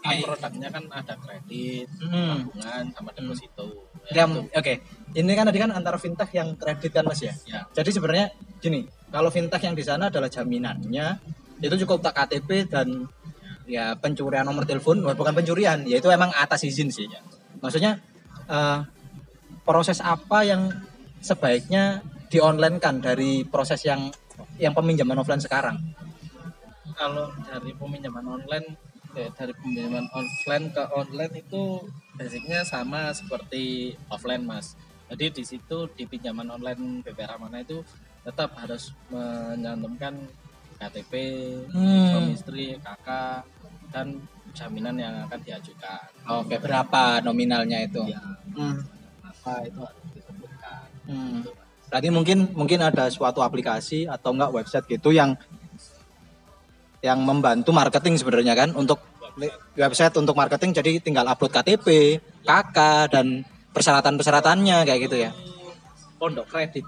[0.00, 2.48] kan Kayak- produknya kan ada kredit Hmm.
[2.48, 4.24] tabungan sama deposito Ya, ya.
[4.60, 4.74] Oke,
[5.16, 7.32] ini kan tadi kan antara fintech yang kredit kan mas ya?
[7.44, 11.06] ya Jadi sebenarnya gini, kalau fintech yang di sana adalah jaminannya
[11.58, 13.08] itu cukup tak KTP dan
[13.68, 17.08] ya pencurian nomor telepon, bukan pencurian, ya itu emang atas izin sih.
[17.60, 18.00] Maksudnya
[18.48, 18.78] eh,
[19.66, 20.72] proses apa yang
[21.20, 24.08] sebaiknya di online kan dari proses yang
[24.56, 25.76] yang peminjaman offline sekarang?
[26.98, 28.66] kalau dari peminjaman online
[29.14, 31.62] eh, dari peminjaman offline ke online itu
[32.14, 33.64] basicnya sama seperti
[34.08, 34.74] offline mas
[35.08, 37.80] jadi di situ di pinjaman online BPR Amanah itu
[38.20, 40.14] tetap harus menyantumkan
[40.76, 41.12] KTP
[41.68, 42.06] Hmm.
[42.08, 43.42] suami istri kakak
[43.88, 44.20] dan
[44.52, 48.04] jaminan yang akan diajukan Oke, berapa nominalnya itu?
[48.04, 48.20] ya
[48.52, 48.78] Hmm.
[49.22, 51.40] apa itu harus disebutkan Hmm.
[51.88, 55.32] Berarti mungkin mungkin ada suatu aplikasi atau enggak website gitu yang
[57.00, 58.98] yang membantu marketing sebenarnya kan untuk
[59.78, 62.78] website untuk marketing jadi tinggal upload KTP, KK
[63.12, 63.26] dan
[63.70, 65.30] persyaratan-persyaratannya kayak gitu ya.
[66.18, 66.82] pondok kredit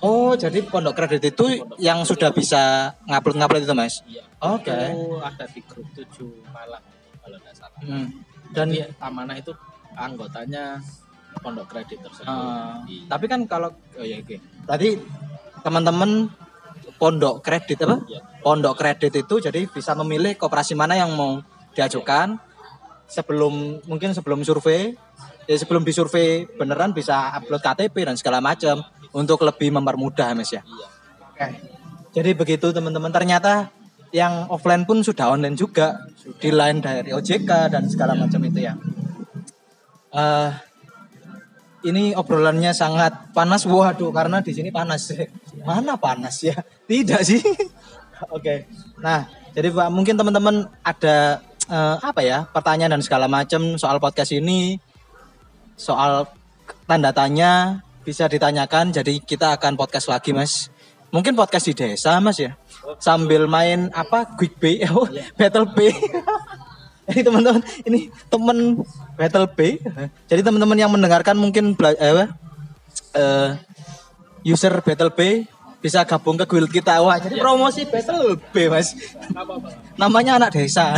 [0.00, 1.44] Oh, jadi pondok kredit itu
[1.80, 4.04] yang sudah bisa ngupload-ngupload itu, Mas.
[4.04, 4.22] Iya.
[4.44, 4.68] Oke.
[4.68, 6.84] itu ada di grup 7 Malang
[7.16, 8.06] kalau nggak salah Hmm.
[8.52, 9.56] Dan Jadi amanah itu
[9.96, 10.78] anggotanya
[11.40, 12.28] pondok kredit tersebut.
[12.28, 13.08] Ah, Iya.
[13.08, 14.36] tapi kan kalau oh ya oke.
[14.68, 14.88] Tadi
[15.64, 16.28] teman-teman
[17.00, 17.96] pondok kredit apa?
[18.04, 18.20] Iya.
[18.46, 21.42] Pondok kredit itu jadi bisa memilih koperasi mana yang mau
[21.74, 22.38] diajukan
[23.10, 24.94] sebelum mungkin sebelum survei
[25.50, 30.62] ya sebelum disurvei beneran bisa upload KTP dan segala macam untuk lebih mempermudah Mas ya.
[30.62, 30.86] Iya.
[31.26, 31.46] Oke.
[32.14, 33.74] Jadi begitu teman-teman ternyata
[34.14, 36.06] yang offline pun sudah online juga
[36.38, 38.78] di line dari OJK dan segala macam itu ya.
[40.14, 40.50] Eh
[41.86, 43.62] ini obrolannya sangat panas.
[43.68, 45.14] Waduh, karena di sini panas.
[45.68, 46.56] Mana panas ya?
[46.86, 47.42] Tidak sih.
[48.32, 48.64] Oke.
[49.00, 54.32] Nah, jadi Pak mungkin teman-teman ada eh, apa ya pertanyaan dan segala macam soal podcast
[54.32, 54.80] ini,
[55.76, 56.28] soal
[56.88, 58.94] tanda tanya bisa ditanyakan.
[58.94, 60.72] Jadi kita akan podcast lagi, Mas.
[61.10, 62.54] Mungkin podcast di desa, Mas ya.
[63.02, 64.26] Sambil main apa?
[64.36, 65.90] Quick B, oh, Battle B.
[67.06, 68.82] Jadi teman-teman, ini teman
[69.14, 69.78] Battle B.
[70.26, 72.26] Jadi teman-teman yang mendengarkan mungkin eh,
[73.14, 73.50] eh,
[74.42, 75.46] user Battle B
[75.80, 76.98] bisa gabung ke guild kita.
[77.04, 78.96] Wah, jadi promosi Battle B, Mas.
[79.94, 80.96] Namanya anak desa.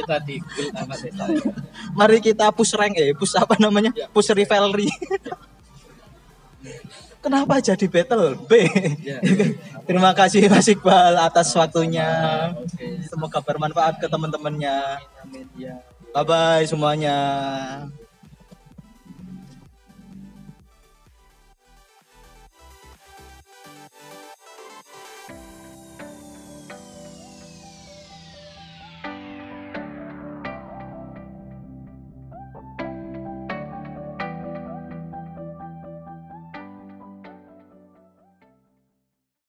[0.00, 1.24] Kita di guild anak desa.
[1.92, 3.92] Mari kita push rank eh, push apa namanya?
[4.14, 4.88] Push rivalry.
[7.26, 8.70] Kenapa jadi battle B?
[9.02, 9.18] Ya.
[9.82, 12.06] Terima kasih Mas Iqbal atas waktunya.
[13.10, 15.02] Semoga bermanfaat ke teman-temannya.
[15.58, 15.74] Ya.
[16.14, 17.18] Bye bye semuanya.